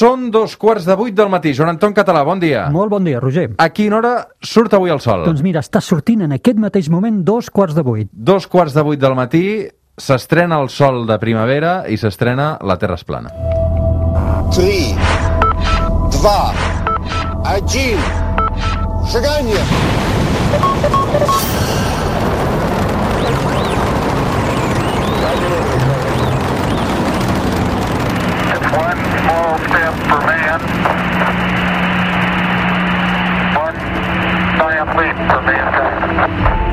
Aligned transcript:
Són 0.00 0.30
dos 0.32 0.54
quarts 0.56 0.86
de 0.88 0.94
vuit 0.96 1.12
del 1.12 1.28
matí. 1.28 1.50
Joan 1.52 1.74
Anton 1.74 1.92
Català, 1.92 2.22
bon 2.24 2.40
dia. 2.40 2.62
Molt 2.72 2.88
bon 2.88 3.04
dia, 3.04 3.20
Roger. 3.20 3.50
A 3.60 3.68
quina 3.68 3.98
hora 3.98 4.12
surt 4.40 4.72
avui 4.78 4.88
el 4.94 5.00
sol? 5.04 5.26
Doncs 5.28 5.42
mira, 5.44 5.60
està 5.60 5.82
sortint 5.84 6.22
en 6.24 6.32
aquest 6.38 6.56
mateix 6.62 6.88
moment 6.88 7.18
dos 7.26 7.50
quarts 7.52 7.76
de 7.76 7.84
vuit. 7.84 8.08
Dos 8.12 8.48
quarts 8.48 8.72
de 8.72 8.86
vuit 8.86 9.00
del 9.02 9.12
matí 9.18 9.44
s'estrena 10.00 10.56
el 10.62 10.72
sol 10.72 11.04
de 11.10 11.20
primavera 11.20 11.84
i 11.92 12.00
s'estrena 12.00 12.54
la 12.64 12.78
Terra 12.80 12.96
es 12.96 13.04
plana. 13.04 13.28
3, 14.56 14.96
2, 16.16 16.24
1, 17.44 18.00
seganya! 19.12 19.60
Step 29.90 30.08
for 30.08 30.20
man, 30.26 30.60
one 33.56 33.76
giant 34.58 34.96
leap 34.96 35.16
for 35.28 35.42
mankind. 35.42 36.70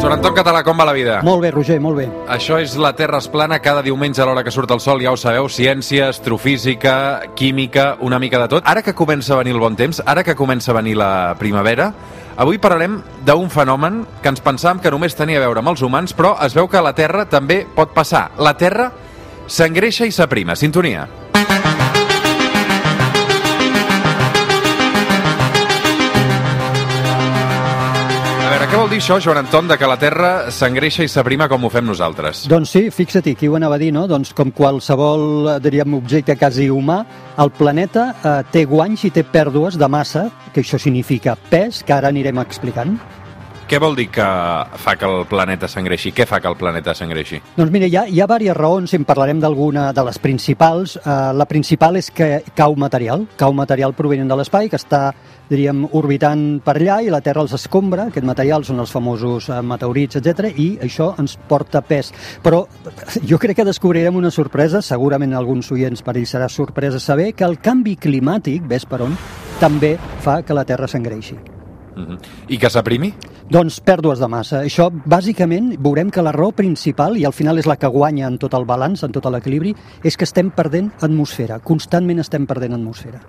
Joan 0.00 0.12
Anton 0.18 0.34
Català, 0.36 0.62
com 0.62 0.76
va 0.76 0.84
la 0.84 0.92
vida? 0.92 1.20
Molt 1.24 1.40
bé, 1.42 1.50
Roger, 1.50 1.80
molt 1.80 1.96
bé. 1.98 2.04
Això 2.30 2.60
és 2.60 2.76
La 2.78 2.92
Terra 2.94 3.18
es 3.18 3.26
plana 3.32 3.58
cada 3.64 3.82
diumenge 3.82 4.20
a 4.22 4.26
l'hora 4.28 4.44
que 4.44 4.52
surt 4.54 4.70
el 4.70 4.80
sol, 4.84 5.00
ja 5.02 5.10
ho 5.10 5.16
sabeu, 5.16 5.48
ciència, 5.48 6.10
astrofísica, 6.12 7.32
química, 7.34 7.96
una 8.00 8.20
mica 8.20 8.38
de 8.44 8.48
tot. 8.52 8.68
Ara 8.68 8.84
que 8.84 8.94
comença 8.94 9.34
a 9.34 9.40
venir 9.40 9.56
el 9.56 9.62
bon 9.62 9.74
temps, 9.74 10.02
ara 10.04 10.22
que 10.22 10.36
comença 10.36 10.70
a 10.70 10.76
venir 10.76 10.94
la 11.00 11.34
primavera, 11.40 11.88
avui 12.36 12.60
parlarem 12.60 13.00
d'un 13.24 13.50
fenomen 13.50 14.04
que 14.22 14.30
ens 14.30 14.44
pensàvem 14.44 14.84
que 14.84 14.92
només 14.92 15.16
tenia 15.16 15.40
a 15.40 15.46
veure 15.48 15.64
amb 15.64 15.72
els 15.72 15.82
humans, 15.82 16.14
però 16.14 16.36
es 16.44 16.54
veu 16.54 16.68
que 16.68 16.78
a 16.78 16.84
la 16.84 16.94
Terra 16.94 17.24
també 17.26 17.64
pot 17.74 17.96
passar. 17.96 18.28
La 18.38 18.54
Terra 18.60 18.92
s'engreixa 19.46 20.06
i 20.06 20.12
s'aprima. 20.12 20.56
Sintonia. 20.56 21.06
A 28.46 28.50
veure, 28.50 28.66
què 28.70 28.78
vol 28.78 28.90
dir 28.90 29.00
això, 29.00 29.18
Joan 29.18 29.40
Anton, 29.42 29.66
de 29.66 29.76
que 29.78 29.88
la 29.90 29.98
Terra 29.98 30.30
s'engreixa 30.54 31.02
i 31.02 31.10
s'aprima 31.10 31.48
com 31.50 31.66
ho 31.66 31.70
fem 31.72 31.86
nosaltres? 31.86 32.44
Doncs 32.50 32.76
sí, 32.76 32.84
fixa-t'hi, 32.94 33.34
qui 33.34 33.50
ho 33.50 33.56
anava 33.58 33.74
a 33.74 33.82
dir, 33.82 33.92
no? 33.94 34.06
Doncs 34.06 34.30
com 34.36 34.52
qualsevol, 34.54 35.26
eh, 35.50 35.58
diríem, 35.64 35.98
objecte 35.98 36.38
quasi 36.38 36.70
humà, 36.70 37.02
el 37.42 37.50
planeta 37.58 38.08
eh, 38.14 38.38
té 38.54 38.64
guanys 38.64 39.04
i 39.08 39.10
té 39.10 39.26
pèrdues 39.26 39.78
de 39.78 39.90
massa, 39.90 40.28
que 40.54 40.62
això 40.62 40.78
significa 40.78 41.36
pes, 41.50 41.82
que 41.82 41.94
ara 41.94 42.14
anirem 42.14 42.38
explicant. 42.42 42.96
Què 43.66 43.80
vol 43.82 43.96
dir 43.98 44.04
que 44.14 44.24
fa 44.78 44.92
que 44.94 45.08
el 45.10 45.24
planeta 45.26 45.66
s'engreixi? 45.66 46.12
Què 46.14 46.22
fa 46.30 46.38
que 46.38 46.46
el 46.46 46.54
planeta 46.54 46.92
s'engreixi? 46.94 47.40
Doncs 47.56 47.72
mira, 47.74 47.88
hi 47.90 47.96
ha, 47.98 48.04
hi 48.06 48.20
ha 48.22 48.26
diverses 48.30 48.54
raons, 48.54 48.92
en 48.94 49.02
parlarem 49.08 49.40
d'alguna 49.42 49.88
de 49.92 50.04
les 50.06 50.20
principals. 50.22 50.94
Eh, 51.00 51.14
la 51.34 51.46
principal 51.50 51.98
és 51.98 52.12
que 52.14 52.44
cau 52.54 52.76
material, 52.78 53.24
cau 53.34 53.50
material 53.58 53.96
provenent 53.98 54.30
de 54.30 54.36
l'espai, 54.38 54.68
que 54.70 54.78
està, 54.78 55.00
diríem, 55.50 55.80
orbitant 55.98 56.44
per 56.62 56.76
allà 56.76 57.00
i 57.02 57.10
la 57.10 57.20
Terra 57.26 57.42
els 57.42 57.56
escombra, 57.58 58.06
aquest 58.12 58.28
material 58.28 58.62
són 58.68 58.78
els 58.84 58.94
famosos 58.94 59.50
eh, 59.50 59.58
meteorits, 59.66 60.20
etc 60.22 60.52
i 60.54 60.68
això 60.86 61.16
ens 61.18 61.34
porta 61.50 61.82
pes. 61.82 62.12
Però 62.46 62.62
jo 63.26 63.40
crec 63.42 63.58
que 63.58 63.66
descobrirem 63.66 64.14
una 64.14 64.30
sorpresa, 64.30 64.78
segurament 64.78 65.34
alguns 65.34 65.72
oients 65.74 66.06
per 66.06 66.14
ells 66.14 66.36
serà 66.36 66.46
sorpresa 66.46 67.02
saber 67.02 67.32
que 67.34 67.42
el 67.42 67.58
canvi 67.58 67.98
climàtic, 67.98 68.62
ves 68.62 68.86
per 68.86 69.02
on, 69.10 69.18
també 69.58 69.96
fa 70.22 70.44
que 70.46 70.54
la 70.54 70.62
Terra 70.62 70.86
s'engreixi. 70.86 71.34
Uh 71.96 72.02
-huh. 72.06 72.18
I 72.48 72.58
que 72.58 72.70
s'aprimi? 72.70 73.12
Doncs 73.46 73.76
pèrdues 73.78 74.18
de 74.18 74.26
massa. 74.26 74.64
Això, 74.66 74.88
bàsicament, 75.06 75.68
veurem 75.78 76.10
que 76.10 76.24
la 76.26 76.32
raó 76.34 76.50
principal, 76.50 77.14
i 77.14 77.22
al 77.28 77.34
final 77.36 77.62
és 77.62 77.68
la 77.70 77.76
que 77.78 77.86
guanya 77.94 78.26
en 78.26 78.40
tot 78.42 78.56
el 78.58 78.66
balanç, 78.66 79.04
en 79.06 79.14
tot 79.14 79.30
l'equilibri, 79.30 79.70
és 80.02 80.18
que 80.18 80.26
estem 80.26 80.50
perdent 80.50 80.90
atmosfera. 80.98 81.60
Constantment 81.62 82.18
estem 82.26 82.50
perdent 82.50 82.74
atmosfera. 82.74 83.22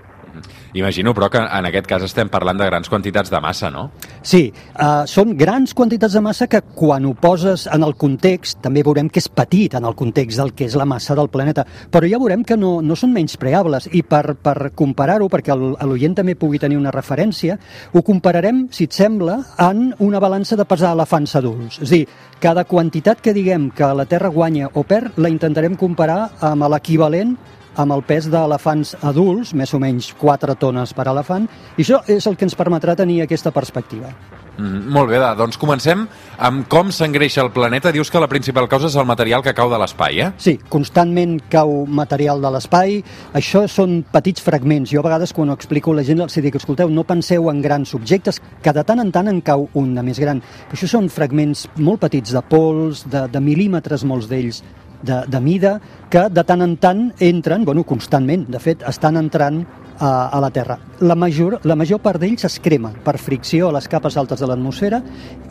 Imagino, 0.77 1.13
però, 1.17 1.29
que 1.31 1.41
en 1.41 1.67
aquest 1.69 1.87
cas 1.89 2.03
estem 2.05 2.29
parlant 2.29 2.59
de 2.59 2.67
grans 2.69 2.89
quantitats 2.89 3.31
de 3.33 3.41
massa, 3.43 3.71
no? 3.73 3.87
Sí, 4.21 4.47
uh, 4.75 5.05
són 5.09 5.35
grans 5.39 5.73
quantitats 5.77 6.17
de 6.17 6.21
massa 6.23 6.47
que 6.51 6.61
quan 6.75 7.05
ho 7.07 7.13
poses 7.17 7.67
en 7.73 7.85
el 7.85 7.95
context, 7.99 8.61
també 8.63 8.83
veurem 8.85 9.09
que 9.09 9.21
és 9.23 9.29
petit 9.29 9.77
en 9.77 9.87
el 9.87 9.95
context 9.97 10.41
del 10.41 10.53
que 10.57 10.67
és 10.67 10.77
la 10.79 10.85
massa 10.85 11.15
del 11.17 11.31
planeta, 11.33 11.65
però 11.91 12.09
ja 12.09 12.19
veurem 12.21 12.43
que 12.47 12.57
no, 12.59 12.77
no 12.81 12.97
són 12.99 13.13
menys 13.15 13.37
preables 13.41 13.89
i 13.91 14.03
per, 14.03 14.37
per 14.43 14.71
comparar-ho, 14.77 15.29
perquè 15.31 15.55
l'oient 15.57 16.17
també 16.17 16.37
pugui 16.39 16.61
tenir 16.61 16.79
una 16.79 16.93
referència, 16.93 17.57
ho 17.93 18.03
compararem, 18.05 18.67
si 18.71 18.87
et 18.87 18.95
sembla, 18.95 19.39
en 19.67 19.91
una 20.03 20.21
balança 20.23 20.57
de 20.59 20.65
pesar 20.67 20.93
elefants 20.95 21.35
adults. 21.39 21.81
És 21.81 21.91
a 21.91 21.93
dir, 21.95 22.05
cada 22.43 22.67
quantitat 22.69 23.21
que 23.23 23.33
diguem 23.33 23.71
que 23.75 23.87
la 23.97 24.05
Terra 24.05 24.29
guanya 24.33 24.69
o 24.73 24.83
perd, 24.87 25.17
la 25.17 25.31
intentarem 25.33 25.77
comparar 25.79 26.19
amb 26.45 26.67
l'equivalent 26.69 27.35
amb 27.77 27.93
el 27.95 28.03
pes 28.07 28.27
d'elefants 28.33 28.95
adults, 29.05 29.53
més 29.53 29.73
o 29.73 29.81
menys 29.81 30.11
4 30.19 30.57
tones 30.59 30.95
per 30.97 31.07
elefant, 31.11 31.47
i 31.77 31.85
això 31.85 32.01
és 32.09 32.27
el 32.27 32.35
que 32.35 32.47
ens 32.49 32.57
permetrà 32.57 32.97
tenir 32.97 33.21
aquesta 33.23 33.53
perspectiva. 33.55 34.11
Mm, 34.57 34.89
molt 34.89 35.11
bé, 35.11 35.19
doncs 35.37 35.57
comencem 35.61 36.07
amb 36.41 36.65
com 36.69 36.89
s'engreixa 36.89 37.43
el 37.43 37.51
planeta. 37.53 37.91
Dius 37.93 38.09
que 38.09 38.21
la 38.21 38.29
principal 38.29 38.67
causa 38.69 38.89
és 38.89 38.95
el 38.97 39.05
material 39.05 39.43
que 39.45 39.53
cau 39.53 39.69
de 39.69 39.77
l'espai, 39.77 40.21
eh? 40.23 40.31
Sí, 40.41 40.55
constantment 40.69 41.37
cau 41.51 41.85
material 41.85 42.41
de 42.41 42.51
l'espai, 42.55 42.97
això 43.37 43.67
són 43.69 43.99
petits 44.11 44.41
fragments. 44.41 44.89
Jo 44.89 45.03
a 45.03 45.07
vegades 45.07 45.33
quan 45.33 45.51
ho 45.51 45.57
explico 45.57 45.93
a 45.93 45.99
la 45.99 46.05
gent 46.07 46.25
els 46.25 46.39
dic, 46.41 46.57
escolteu, 46.57 46.89
no 46.89 47.05
penseu 47.05 47.51
en 47.51 47.61
grans 47.61 47.93
objectes, 47.93 48.41
que 48.63 48.73
de 48.73 48.83
tant 48.83 49.03
en 49.03 49.13
tant 49.13 49.29
en 49.29 49.41
cau 49.41 49.69
un 49.77 49.93
de 49.93 50.03
més 50.03 50.19
gran. 50.19 50.41
Això 50.73 50.89
són 50.89 51.09
fragments 51.13 51.67
molt 51.77 52.01
petits 52.01 52.33
de 52.33 52.41
pols, 52.41 53.05
de, 53.05 53.27
de 53.29 53.43
mil·límetres, 53.43 54.05
molts 54.09 54.29
d'ells, 54.31 54.63
de, 55.01 55.23
de 55.27 55.41
mida, 55.41 55.77
que 56.09 56.27
de 56.29 56.43
tant 56.47 56.63
en 56.65 56.77
tant 56.81 57.03
entren, 57.19 57.65
bueno, 57.65 57.83
constantment, 57.83 58.47
de 58.49 58.61
fet, 58.63 58.83
estan 58.87 59.17
entrant 59.19 59.63
a, 59.99 60.29
a 60.29 60.41
la 60.41 60.49
Terra. 60.51 60.77
La 60.99 61.15
major, 61.15 61.59
la 61.63 61.75
major 61.75 61.99
part 62.01 62.21
d'ells 62.21 62.45
es 62.47 62.57
crema 62.63 62.91
per 63.05 63.17
fricció 63.21 63.69
a 63.69 63.75
les 63.75 63.87
capes 63.89 64.17
altes 64.17 64.41
de 64.41 64.49
l'atmosfera 64.49 65.01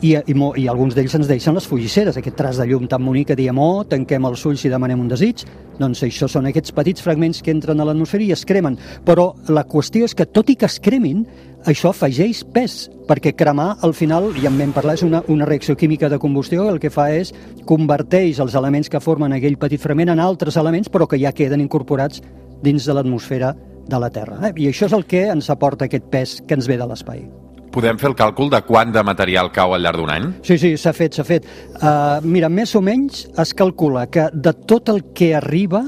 i, 0.01 0.13
i, 0.15 0.35
i 0.35 0.67
alguns 0.67 0.95
d'ells 0.95 1.15
ens 1.19 1.29
deixen 1.29 1.55
les 1.55 1.67
fugisseres, 1.67 2.17
aquest 2.17 2.37
tras 2.37 2.59
de 2.59 2.67
llum 2.67 2.87
tan 2.87 3.05
bonic 3.05 3.31
que 3.31 3.39
diem, 3.39 3.59
oh, 3.59 3.83
tanquem 3.87 4.27
els 4.29 4.45
ulls 4.47 4.65
i 4.65 4.71
demanem 4.73 5.03
un 5.03 5.11
desig. 5.11 5.45
Doncs 5.77 6.01
això 6.07 6.29
són 6.31 6.47
aquests 6.49 6.73
petits 6.73 7.03
fragments 7.05 7.43
que 7.43 7.53
entren 7.53 7.79
a 7.79 7.85
l'atmosfera 7.87 8.25
i 8.25 8.31
es 8.33 8.45
cremen. 8.47 8.79
Però 9.05 9.33
la 9.53 9.67
qüestió 9.69 10.07
és 10.07 10.15
que, 10.17 10.25
tot 10.25 10.49
i 10.49 10.57
que 10.57 10.67
es 10.69 10.79
cremin, 10.83 11.25
això 11.67 11.91
afegeix 11.91 12.43
pes, 12.53 12.77
perquè 13.07 13.33
cremar, 13.35 13.75
al 13.83 13.93
final, 13.97 14.29
ja 14.39 14.51
en 14.51 14.59
vam 14.59 14.73
parlar, 14.75 14.95
és 14.97 15.03
una, 15.03 15.23
una 15.27 15.45
reacció 15.45 15.75
química 15.75 16.09
de 16.09 16.19
combustió 16.19 16.67
el 16.69 16.79
que 16.79 16.91
fa 16.93 17.09
és 17.11 17.33
converteix 17.67 18.39
els 18.43 18.55
elements 18.55 18.89
que 18.89 19.03
formen 19.03 19.35
aquell 19.35 19.59
petit 19.59 19.81
fragment 19.81 20.13
en 20.13 20.23
altres 20.23 20.57
elements, 20.57 20.89
però 20.89 21.07
que 21.07 21.19
ja 21.19 21.35
queden 21.35 21.63
incorporats 21.63 22.23
dins 22.63 22.87
de 22.87 22.95
l'atmosfera 22.95 23.53
de 23.89 23.99
la 23.99 24.09
Terra. 24.13 24.39
Eh? 24.47 24.53
I 24.63 24.71
això 24.71 24.87
és 24.89 24.95
el 24.95 25.05
que 25.09 25.27
ens 25.31 25.49
aporta 25.53 25.87
aquest 25.87 26.07
pes 26.11 26.39
que 26.47 26.57
ens 26.57 26.69
ve 26.69 26.79
de 26.79 26.87
l'espai. 26.87 27.25
Podem 27.73 27.99
fer 27.99 28.09
el 28.09 28.15
càlcul 28.17 28.49
de 28.49 28.61
quant 28.65 28.93
de 28.93 29.03
material 29.05 29.51
cau 29.53 29.75
al 29.75 29.83
llarg 29.85 29.99
d'un 30.01 30.09
any? 30.09 30.27
Sí, 30.47 30.57
sí, 30.57 30.71
s'ha 30.79 30.93
fet, 30.97 31.17
s'ha 31.17 31.25
fet. 31.27 31.45
Uh, 31.77 32.17
mira, 32.25 32.49
més 32.49 32.73
o 32.77 32.81
menys 32.81 33.25
es 33.37 33.53
calcula 33.57 34.07
que 34.09 34.29
de 34.33 34.53
tot 34.69 34.89
el 34.89 35.03
que 35.17 35.33
arriba, 35.37 35.83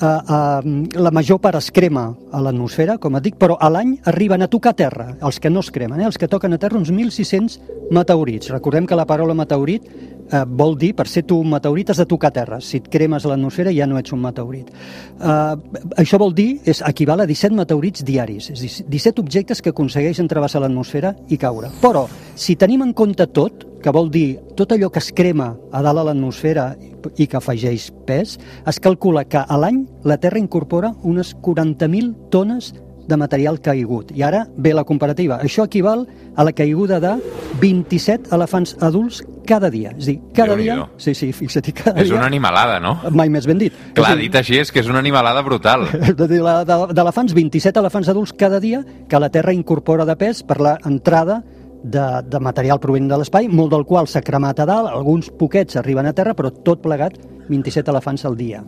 la 0.00 1.10
major 1.12 1.40
part 1.40 1.58
es 1.58 1.70
crema 1.70 2.06
a 2.32 2.40
l'atmosfera, 2.40 2.96
com 2.98 3.18
et 3.18 3.26
dic, 3.26 3.36
però 3.40 3.58
a 3.60 3.68
l'any 3.72 3.98
arriben 4.08 4.42
a 4.42 4.48
tocar 4.48 4.72
terra, 4.76 5.10
els 5.20 5.40
que 5.40 5.50
no 5.50 5.60
es 5.60 5.70
cremen, 5.70 6.00
eh? 6.00 6.06
els 6.08 6.16
que 6.16 6.28
toquen 6.28 6.56
a 6.56 6.58
terra, 6.58 6.78
uns 6.78 6.92
1.600 6.92 7.90
meteorits. 7.92 8.48
Recordem 8.54 8.86
que 8.88 8.96
la 8.96 9.04
paraula 9.04 9.36
meteorit 9.36 9.90
eh, 10.32 10.44
vol 10.46 10.76
dir, 10.80 10.94
per 10.96 11.06
ser 11.10 11.24
tu 11.28 11.40
un 11.42 11.50
meteorit 11.52 11.92
has 11.92 12.00
de 12.00 12.06
tocar 12.08 12.32
terra. 12.32 12.60
Si 12.64 12.80
et 12.80 12.88
cremes 12.88 13.26
a 13.26 13.32
l'atmosfera 13.32 13.74
ja 13.76 13.88
no 13.90 13.98
ets 14.00 14.14
un 14.16 14.22
meteorit. 14.24 14.70
Eh, 14.70 15.80
això 16.00 16.20
vol 16.22 16.32
dir, 16.36 16.48
és 16.64 16.80
equival 16.86 17.24
a 17.24 17.28
17 17.28 17.56
meteorits 17.58 18.04
diaris, 18.06 18.50
és 18.54 18.60
a 18.60 18.64
dir, 18.64 18.72
17 19.00 19.24
objectes 19.24 19.60
que 19.60 19.74
aconsegueixen 19.74 20.30
travessar 20.30 20.62
l'atmosfera 20.64 21.14
i 21.28 21.38
caure. 21.40 21.72
Però, 21.82 22.06
si 22.34 22.56
tenim 22.56 22.86
en 22.86 22.94
compte 22.96 23.28
tot, 23.34 23.66
que 23.80 23.92
vol 23.92 24.10
dir 24.12 24.38
tot 24.56 24.72
allò 24.72 24.90
que 24.92 25.00
es 25.00 25.10
crema 25.16 25.54
a 25.72 25.80
dalt 25.82 26.02
a 26.02 26.08
l'atmosfera 26.10 26.74
i 27.16 27.26
que 27.26 27.38
afegeix 27.40 27.90
pes, 28.06 28.36
es 28.66 28.80
calcula 28.80 29.24
que 29.24 29.40
a 29.40 29.58
l'any 29.60 29.84
la 30.04 30.18
Terra 30.20 30.40
incorpora 30.40 30.94
unes 31.02 31.34
40.000 31.36 32.30
tones 32.30 32.72
de 33.10 33.16
material 33.18 33.58
caigut. 33.60 34.12
I 34.14 34.22
ara 34.22 34.44
ve 34.56 34.72
la 34.76 34.84
comparativa. 34.86 35.40
Això 35.42 35.66
equival 35.66 36.06
a 36.36 36.46
la 36.46 36.52
caiguda 36.56 37.00
de 37.02 37.16
27 37.60 38.30
elefants 38.34 38.76
adults 38.80 39.20
cada 39.46 39.70
dia. 39.70 39.92
És 39.98 40.06
dir, 40.06 40.16
cada 40.36 40.56
dia... 40.56 40.78
Sí, 40.96 41.14
sí, 41.18 41.32
fixa't, 41.34 41.72
cada 41.74 42.00
És 42.00 42.08
dia... 42.08 42.16
una 42.16 42.28
animalada, 42.30 42.78
no? 42.80 42.94
Mai 43.10 43.32
més 43.32 43.48
ben 43.50 43.58
dit. 43.58 43.74
Clar, 43.98 44.14
És 44.14 44.20
dir, 44.20 44.28
dit 44.28 44.40
així 44.40 44.60
és 44.62 44.70
que 44.70 44.80
és 44.84 44.90
una 44.90 45.02
animalada 45.02 45.42
brutal. 45.46 45.88
d'elefants, 46.20 47.34
27 47.34 47.82
elefants 47.82 48.12
adults 48.14 48.36
cada 48.38 48.60
dia 48.62 48.84
que 49.08 49.20
la 49.20 49.32
Terra 49.34 49.52
incorpora 49.56 50.06
de 50.06 50.16
pes 50.20 50.44
per 50.46 50.60
l'entrada 50.62 51.42
de, 51.82 52.06
de 52.26 52.40
material 52.40 52.80
provenent 52.80 53.10
de 53.10 53.18
l'espai, 53.20 53.48
molt 53.48 53.72
del 53.74 53.86
qual 53.88 54.08
s'ha 54.10 54.22
cremat 54.24 54.60
a 54.60 54.66
dalt, 54.68 54.90
alguns 54.92 55.30
poquets 55.40 55.78
arriben 55.80 56.08
a 56.08 56.14
terra, 56.16 56.34
però 56.36 56.52
tot 56.52 56.82
plegat 56.84 57.16
27 57.50 57.90
elefants 57.90 58.24
al 58.28 58.36
dia. 58.38 58.62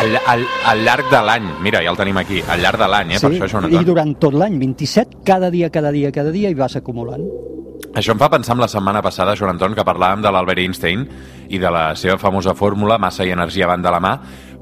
Al, 0.00 0.16
al, 0.26 0.44
al 0.70 0.84
llarg 0.86 1.10
de 1.12 1.20
l'any, 1.22 1.48
mira, 1.62 1.82
ja 1.84 1.92
el 1.92 1.98
tenim 2.00 2.16
aquí, 2.22 2.40
al 2.48 2.62
llarg 2.64 2.80
de 2.80 2.88
l'any, 2.88 3.16
eh, 3.16 3.20
per 3.20 3.32
això, 3.34 3.50
Joan 3.52 3.72
I 3.76 3.84
durant 3.86 4.14
tot 4.22 4.34
l'any, 4.34 4.56
27, 4.62 5.20
cada 5.28 5.50
dia, 5.52 5.68
cada 5.70 5.92
dia, 5.92 6.10
cada 6.14 6.32
dia, 6.34 6.50
i 6.50 6.58
vas 6.58 6.78
acumulant. 6.80 7.26
Això 7.92 8.14
em 8.14 8.18
fa 8.18 8.30
pensar 8.32 8.54
en 8.56 8.60
la 8.62 8.68
setmana 8.72 9.02
passada, 9.04 9.34
Joan 9.36 9.52
Anton, 9.52 9.74
que 9.76 9.84
parlàvem 9.84 10.22
de 10.24 10.30
l'Albert 10.32 10.62
Einstein 10.62 11.02
i 11.52 11.58
de 11.60 11.68
la 11.70 11.90
seva 11.94 12.16
famosa 12.16 12.54
fórmula, 12.56 12.96
massa 12.96 13.26
i 13.28 13.32
energia 13.34 13.66
van 13.68 13.82
de 13.84 13.90
la 13.92 14.00
mà. 14.00 14.12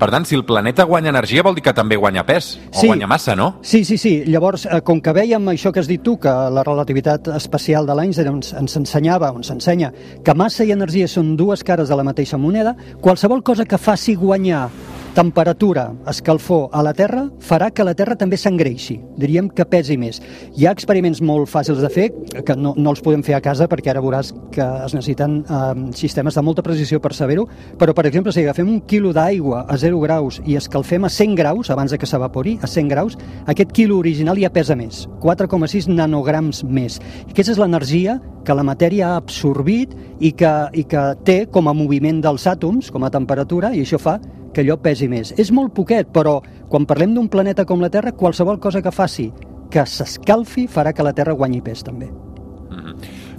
Per 0.01 0.09
tant, 0.11 0.25
si 0.27 0.35
el 0.35 0.43
planeta 0.49 0.83
guanya 0.89 1.13
energia 1.13 1.45
vol 1.47 1.55
dir 1.55 1.63
que 1.63 1.75
també 1.77 1.95
guanya 1.95 2.25
pes, 2.27 2.57
o 2.73 2.81
Sí. 2.81 2.87
guanya 2.89 3.07
massa, 3.07 3.37
no? 3.37 3.59
Sí, 3.63 3.85
sí, 3.85 3.99
sí. 3.99 4.25
Llavors, 4.27 4.67
eh, 4.67 4.81
com 4.83 5.01
que 5.01 5.13
vèiem 5.13 5.45
això 5.53 5.71
que 5.73 5.79
has 5.79 5.87
dit 5.87 6.03
tu, 6.03 6.19
que 6.19 6.29
la 6.29 6.65
relativitat 6.65 7.29
especial 7.37 7.87
de 7.87 7.95
l'Einstein 7.95 8.27
ens, 8.35 8.53
ens 8.53 8.77
ensenyava, 8.77 9.29
ens 9.37 9.51
ensenya, 9.51 9.93
que 10.25 10.35
massa 10.35 10.65
i 10.65 10.73
energia 10.73 11.07
són 11.07 11.37
dues 11.37 11.63
cares 11.63 11.89
de 11.89 11.95
la 11.97 12.03
mateixa 12.03 12.37
moneda, 12.39 12.75
qualsevol 13.01 13.43
cosa 13.45 13.65
que 13.65 13.79
faci 13.79 14.17
guanyar 14.17 14.71
temperatura, 15.15 15.91
escalfor 16.07 16.69
a 16.73 16.83
la 16.83 16.93
Terra 16.95 17.25
farà 17.43 17.71
que 17.75 17.85
la 17.85 17.95
Terra 17.99 18.15
també 18.19 18.39
s'engreixi, 18.39 18.97
diríem 19.19 19.49
que 19.51 19.67
pesi 19.67 19.97
més. 19.99 20.21
Hi 20.55 20.67
ha 20.67 20.75
experiments 20.75 21.21
molt 21.25 21.51
fàcils 21.51 21.81
de 21.83 21.91
fer, 21.91 22.07
que 22.47 22.57
no, 22.57 22.75
no 22.77 22.93
els 22.95 23.03
podem 23.03 23.25
fer 23.27 23.35
a 23.37 23.43
casa 23.45 23.67
perquè 23.71 23.91
ara 23.91 24.03
veuràs 24.05 24.31
que 24.55 24.65
es 24.87 24.95
necessiten 24.95 25.41
eh, 25.43 25.69
sistemes 25.99 26.39
de 26.39 26.45
molta 26.47 26.63
precisió 26.63 27.01
per 27.03 27.13
saber-ho, 27.17 27.49
però 27.79 27.95
per 27.97 28.07
exemple 28.07 28.33
si 28.33 28.45
agafem 28.45 28.71
un 28.71 28.81
quilo 28.87 29.13
d'aigua 29.17 29.65
a 29.69 29.79
0 29.81 30.01
graus 30.05 30.41
i 30.47 30.57
escalfem 30.61 31.05
a 31.05 31.13
100 31.13 31.39
graus, 31.39 31.71
abans 31.75 31.91
de 31.91 31.99
que 31.99 32.09
s'evapori, 32.09 32.59
a 32.63 32.71
100 32.71 32.91
graus, 32.95 33.19
aquest 33.51 33.75
quilo 33.77 33.99
original 33.99 34.39
ja 34.39 34.53
pesa 34.55 34.79
més, 34.79 35.07
4,6 35.25 35.91
nanograms 35.91 36.63
més. 36.65 37.01
Aquesta 37.29 37.57
és 37.57 37.63
l'energia 37.63 38.21
que 38.47 38.57
la 38.57 38.65
matèria 38.65 39.11
ha 39.11 39.21
absorbit 39.21 39.93
i 40.21 40.33
que, 40.33 40.53
i 40.73 40.87
que 40.89 41.07
té 41.27 41.41
com 41.51 41.69
a 41.69 41.75
moviment 41.77 42.23
dels 42.23 42.47
àtoms, 42.51 42.91
com 42.95 43.05
a 43.05 43.13
temperatura, 43.13 43.75
i 43.75 43.83
això 43.85 43.99
fa 44.01 44.19
que 44.55 44.65
allò 44.65 44.79
pesi 44.81 45.09
més. 45.09 45.35
És 45.39 45.53
molt 45.53 45.75
poquet, 45.77 46.11
però 46.15 46.41
quan 46.71 46.87
parlem 46.87 47.15
d'un 47.15 47.29
planeta 47.29 47.67
com 47.67 47.83
la 47.83 47.91
Terra, 47.91 48.13
qualsevol 48.13 48.61
cosa 48.61 48.83
que 48.83 48.95
faci 48.95 49.31
que 49.71 49.87
s'escalfi 49.87 50.67
farà 50.67 50.93
que 50.93 51.07
la 51.07 51.15
Terra 51.15 51.37
guanyi 51.39 51.63
pes 51.63 51.87
també. 51.87 52.11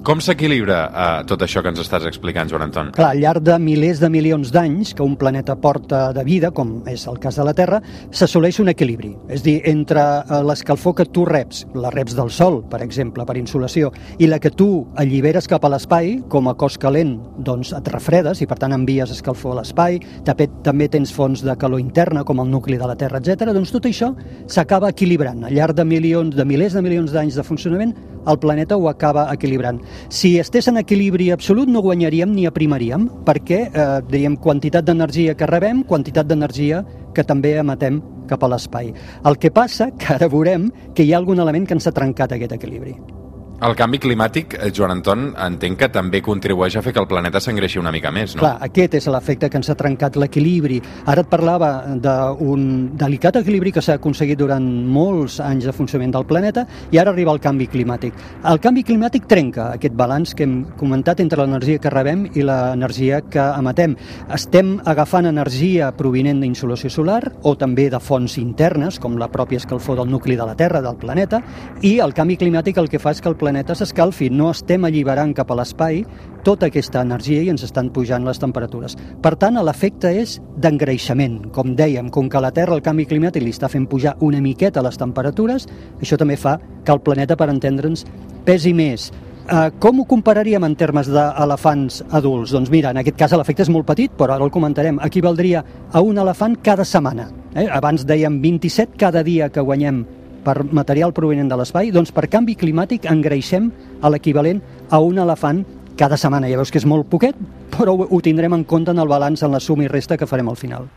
Com 0.02 0.18
s'equilibra 0.18 0.78
eh, 0.90 1.10
tot 1.30 1.44
això 1.46 1.62
que 1.62 1.70
ens 1.70 1.78
estàs 1.84 2.08
explicant, 2.10 2.50
Joan 2.50 2.64
Anton? 2.66 2.88
Clar, 2.96 3.12
al 3.14 3.20
llarg 3.22 3.44
de 3.46 3.54
milers 3.62 4.00
de 4.02 4.08
milions 4.10 4.50
d'anys 4.50 4.96
que 4.98 5.06
un 5.06 5.14
planeta 5.14 5.54
porta 5.62 6.08
de 6.16 6.24
vida, 6.26 6.50
com 6.58 6.80
és 6.90 7.04
el 7.06 7.20
cas 7.22 7.36
de 7.38 7.44
la 7.46 7.54
Terra, 7.54 7.78
s'assoleix 8.10 8.58
un 8.64 8.72
equilibri. 8.72 9.12
És 9.30 9.44
dir, 9.46 9.60
entre 9.70 10.02
eh, 10.02 10.40
l'escalfor 10.48 10.96
que 10.98 11.06
tu 11.06 11.28
reps, 11.30 11.68
la 11.78 11.92
reps 11.94 12.16
del 12.18 12.32
Sol, 12.34 12.64
per 12.72 12.80
exemple, 12.82 13.28
per 13.30 13.36
insolació, 13.38 13.92
i 14.18 14.26
la 14.26 14.40
que 14.42 14.50
tu 14.50 14.72
alliberes 14.98 15.46
cap 15.52 15.68
a 15.68 15.70
l'espai, 15.70 16.16
com 16.34 16.50
a 16.50 16.56
cos 16.58 16.80
calent, 16.82 17.14
doncs 17.38 17.70
et 17.78 17.94
refredes 17.94 18.42
i 18.42 18.50
per 18.50 18.58
tant 18.64 18.74
envies 18.74 19.14
escalfor 19.14 19.54
a 19.54 19.60
l'espai, 19.60 20.02
també, 20.26 20.50
també 20.66 20.90
tens 20.90 21.14
fonts 21.14 21.46
de 21.46 21.56
calor 21.62 21.84
interna, 21.84 22.26
com 22.26 22.42
el 22.42 22.50
nucli 22.50 22.82
de 22.82 22.90
la 22.90 22.98
Terra, 22.98 23.22
etc. 23.22 23.54
Doncs 23.54 23.76
tot 23.78 23.86
això 23.86 24.10
s'acaba 24.50 24.90
equilibrant. 24.96 25.46
Al 25.46 25.54
llarg 25.60 25.78
de 25.78 25.86
milions, 25.86 26.34
de 26.34 26.50
milers 26.50 26.74
de 26.74 26.82
milions 26.90 27.14
d'anys 27.14 27.38
de 27.38 27.46
funcionament, 27.46 27.94
el 28.28 28.38
planeta 28.40 28.78
ho 28.78 28.90
acaba 28.90 29.30
equilibrant. 29.34 29.82
Si 30.10 30.38
estés 30.40 30.68
en 30.68 30.78
equilibri 30.82 31.32
absolut 31.32 31.70
no 31.70 31.82
guanyaríem 31.82 32.34
ni 32.34 32.46
aprimaríem, 32.46 33.08
perquè, 33.26 33.62
eh, 33.72 34.02
diríem, 34.10 34.38
quantitat 34.38 34.86
d'energia 34.86 35.36
que 35.36 35.48
rebem, 35.48 35.84
quantitat 35.84 36.28
d'energia 36.28 36.86
que 37.14 37.24
també 37.24 37.58
emetem 37.58 38.02
cap 38.28 38.44
a 38.44 38.48
l'espai. 38.48 38.94
El 39.26 39.38
que 39.38 39.52
passa, 39.52 39.92
que 39.92 40.14
ara 40.14 40.28
veurem, 40.28 40.72
que 40.96 41.04
hi 41.04 41.14
ha 41.14 41.18
algun 41.18 41.40
element 41.40 41.68
que 41.68 41.74
ens 41.74 41.88
ha 41.88 41.92
trencat 41.92 42.32
aquest 42.32 42.54
equilibri. 42.54 43.21
El 43.62 43.76
canvi 43.78 44.00
climàtic, 44.02 44.56
eh, 44.58 44.72
Joan 44.74 44.90
Anton, 44.90 45.28
entenc 45.38 45.78
que 45.78 45.88
també 45.94 46.18
contribueix 46.26 46.74
a 46.78 46.82
fer 46.82 46.96
que 46.96 47.00
el 47.00 47.06
planeta 47.06 47.38
s'engreixi 47.40 47.78
una 47.78 47.92
mica 47.94 48.10
més, 48.10 48.34
no? 48.34 48.40
Clar, 48.42 48.56
aquest 48.66 48.96
és 48.98 49.06
l'efecte 49.06 49.52
que 49.52 49.58
ens 49.60 49.70
ha 49.70 49.76
trencat 49.78 50.16
l'equilibri. 50.18 50.80
Ara 51.06 51.22
et 51.22 51.30
parlava 51.30 51.86
d'un 51.94 52.98
delicat 52.98 53.36
equilibri 53.38 53.72
que 53.72 53.84
s'ha 53.86 54.00
aconseguit 54.00 54.40
durant 54.40 54.66
molts 54.66 55.40
anys 55.40 55.66
de 55.66 55.74
funcionament 55.78 56.16
del 56.16 56.26
planeta 56.26 56.66
i 56.90 56.98
ara 56.98 57.12
arriba 57.12 57.32
el 57.36 57.40
canvi 57.40 57.68
climàtic. 57.68 58.18
El 58.50 58.60
canvi 58.60 58.82
climàtic 58.84 59.28
trenca 59.28 59.68
aquest 59.76 59.94
balanç 59.94 60.34
que 60.34 60.44
hem 60.44 60.66
comentat 60.80 61.20
entre 61.20 61.44
l'energia 61.44 61.78
que 61.78 61.94
rebem 61.94 62.26
i 62.34 62.42
l'energia 62.42 63.22
que 63.22 63.46
emetem. 63.60 63.96
Estem 64.34 64.80
agafant 64.86 65.28
energia 65.28 65.92
provinent 65.92 66.42
d'insolació 66.42 66.90
solar 66.90 67.32
o 67.44 67.54
també 67.56 67.92
de 67.92 68.00
fonts 68.00 68.40
internes, 68.40 68.98
com 68.98 69.20
la 69.20 69.30
pròpia 69.30 69.62
escalfor 69.62 70.02
del 70.02 70.10
nucli 70.10 70.36
de 70.36 70.50
la 70.50 70.56
Terra, 70.56 70.82
del 70.82 70.98
planeta, 70.98 71.44
i 71.84 72.00
el 72.00 72.18
canvi 72.18 72.42
climàtic 72.42 72.82
el 72.82 72.90
que 72.90 72.98
fa 72.98 73.12
és 73.12 73.22
que 73.22 73.30
el 73.30 73.36
planeta 73.36 73.51
s'escalfi. 73.76 74.30
No 74.30 74.52
estem 74.52 74.86
alliberant 74.86 75.34
cap 75.34 75.52
a 75.52 75.56
l'espai 75.60 76.04
tota 76.44 76.68
aquesta 76.68 77.02
energia 77.02 77.42
i 77.44 77.50
ens 77.50 77.64
estan 77.64 77.90
pujant 77.94 78.26
les 78.26 78.40
temperatures. 78.40 78.98
Per 79.22 79.36
tant, 79.36 79.60
l'efecte 79.62 80.12
és 80.22 80.40
d'engreixament. 80.58 81.52
Com 81.54 81.76
dèiem, 81.76 82.10
com 82.10 82.30
que 82.30 82.42
la 82.42 82.52
Terra 82.52 82.76
el 82.76 82.82
canvi 82.82 83.06
climàtic 83.06 83.44
li 83.44 83.52
està 83.52 83.70
fent 83.70 83.88
pujar 83.88 84.16
una 84.22 84.42
miqueta 84.42 84.82
les 84.82 84.98
temperatures, 84.98 85.68
això 86.02 86.18
també 86.18 86.38
fa 86.38 86.58
que 86.86 86.92
el 86.92 87.02
planeta, 87.02 87.38
per 87.38 87.50
entendre'ns, 87.50 88.06
pesi 88.46 88.74
més. 88.74 89.12
Uh, 89.42 89.68
com 89.82 90.00
ho 90.00 90.06
compararíem 90.06 90.64
en 90.64 90.76
termes 90.78 91.10
d'elefants 91.10 92.04
adults? 92.14 92.54
Doncs 92.54 92.70
mira, 92.72 92.92
en 92.94 93.02
aquest 93.02 93.18
cas 93.18 93.34
l'efecte 93.36 93.66
és 93.66 93.72
molt 93.74 93.88
petit, 93.90 94.14
però 94.16 94.38
ara 94.38 94.46
el 94.46 94.54
comentarem. 94.54 95.02
Equivaldria 95.04 95.64
a 95.92 96.02
un 96.06 96.22
elefant 96.22 96.56
cada 96.64 96.86
setmana. 96.86 97.28
Eh? 97.56 97.66
Abans 97.68 98.06
dèiem 98.08 98.38
27 98.40 98.96
cada 99.02 99.26
dia 99.28 99.50
que 99.50 99.64
guanyem 99.66 100.06
per 100.44 100.62
material 100.72 101.14
provenent 101.14 101.52
de 101.52 101.60
l'espai, 101.60 101.92
doncs 101.92 102.14
per 102.16 102.28
canvi 102.32 102.58
climàtic 102.60 103.06
engreixem 103.12 103.70
a 104.02 104.10
l'equivalent 104.10 104.62
a 104.90 105.00
un 105.00 105.22
elefant 105.22 105.64
cada 105.98 106.18
setmana. 106.18 106.50
Ja 106.50 106.60
veus 106.62 106.72
que 106.72 106.82
és 106.82 106.88
molt 106.88 107.10
poquet, 107.12 107.38
però 107.74 107.94
ho, 107.94 108.08
ho 108.10 108.22
tindrem 108.22 108.58
en 108.58 108.66
compte 108.66 108.92
en 108.92 109.00
el 109.00 109.12
balanç, 109.12 109.46
en 109.46 109.54
la 109.54 109.62
suma 109.62 109.86
i 109.86 109.92
resta 109.92 110.18
que 110.18 110.30
farem 110.30 110.50
al 110.50 110.60
final. 110.60 110.90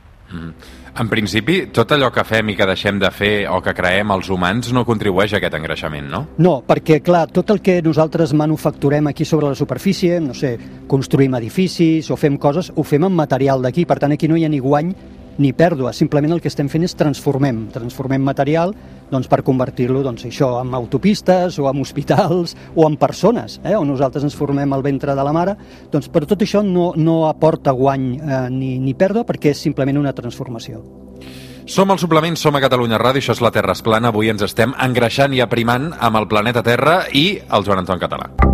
En 0.94 1.08
principi, 1.10 1.56
tot 1.74 1.90
allò 1.94 2.08
que 2.14 2.22
fem 2.26 2.52
i 2.52 2.54
que 2.56 2.66
deixem 2.66 2.98
de 3.02 3.10
fer 3.14 3.32
o 3.50 3.60
que 3.62 3.74
creem 3.76 4.12
els 4.14 4.30
humans 4.30 4.70
no 4.74 4.84
contribueix 4.86 5.34
a 5.34 5.40
aquest 5.40 5.56
engreixament, 5.58 6.06
no? 6.10 6.20
No, 6.42 6.54
perquè, 6.66 7.00
clar, 7.04 7.26
tot 7.34 7.50
el 7.54 7.60
que 7.62 7.80
nosaltres 7.82 8.32
manufacturem 8.34 9.10
aquí 9.10 9.26
sobre 9.26 9.50
la 9.50 9.58
superfície, 9.58 10.20
no 10.22 10.34
sé, 10.34 10.54
construïm 10.90 11.34
edificis 11.38 12.10
o 12.10 12.18
fem 12.18 12.38
coses, 12.38 12.72
ho 12.74 12.86
fem 12.86 13.06
amb 13.06 13.18
material 13.18 13.62
d'aquí, 13.62 13.86
per 13.90 13.98
tant, 14.02 14.14
aquí 14.14 14.30
no 14.30 14.38
hi 14.38 14.46
ha 14.46 14.52
ni 14.52 14.62
guany 14.62 14.94
ni 15.38 15.52
pèrdua, 15.56 15.92
simplement 15.92 16.34
el 16.34 16.42
que 16.42 16.50
estem 16.50 16.68
fent 16.72 16.84
és 16.86 16.94
transformem, 16.98 17.66
transformem 17.74 18.22
material 18.24 18.74
doncs, 19.10 19.28
per 19.30 19.42
convertir-lo 19.46 20.02
doncs, 20.04 20.26
això 20.28 20.50
en 20.62 20.74
autopistes 20.74 21.58
o 21.60 21.68
en 21.70 21.80
hospitals 21.82 22.56
o 22.74 22.88
en 22.88 22.98
persones, 23.00 23.60
eh, 23.64 23.76
on 23.76 23.88
nosaltres 23.90 24.24
ens 24.26 24.36
formem 24.36 24.72
al 24.72 24.84
ventre 24.84 25.14
de 25.14 25.24
la 25.24 25.32
mare, 25.34 25.56
doncs, 25.92 26.10
però 26.12 26.28
tot 26.28 26.42
això 26.42 26.64
no, 26.64 26.92
no 26.96 27.24
aporta 27.28 27.74
guany 27.74 28.10
eh, 28.18 28.44
ni, 28.50 28.76
ni 28.82 28.94
pèrdua 28.94 29.26
perquè 29.28 29.54
és 29.54 29.64
simplement 29.68 30.00
una 30.00 30.14
transformació. 30.16 30.82
Som 31.64 31.88
al 31.90 31.98
suplement, 31.98 32.36
som 32.36 32.56
a 32.56 32.60
Catalunya 32.60 32.98
Ràdio, 33.00 33.24
això 33.24 33.32
és 33.32 33.40
la 33.40 33.50
Terra 33.54 33.72
es 33.72 33.80
plana. 33.80 34.10
Avui 34.12 34.28
ens 34.28 34.44
estem 34.44 34.74
engreixant 34.76 35.32
i 35.32 35.40
aprimant 35.40 35.94
amb 35.96 36.20
el 36.20 36.28
planeta 36.28 36.62
Terra 36.66 37.06
i 37.08 37.30
el 37.40 37.64
Joan 37.64 37.86
Anton 37.86 38.04
Català. 38.04 38.53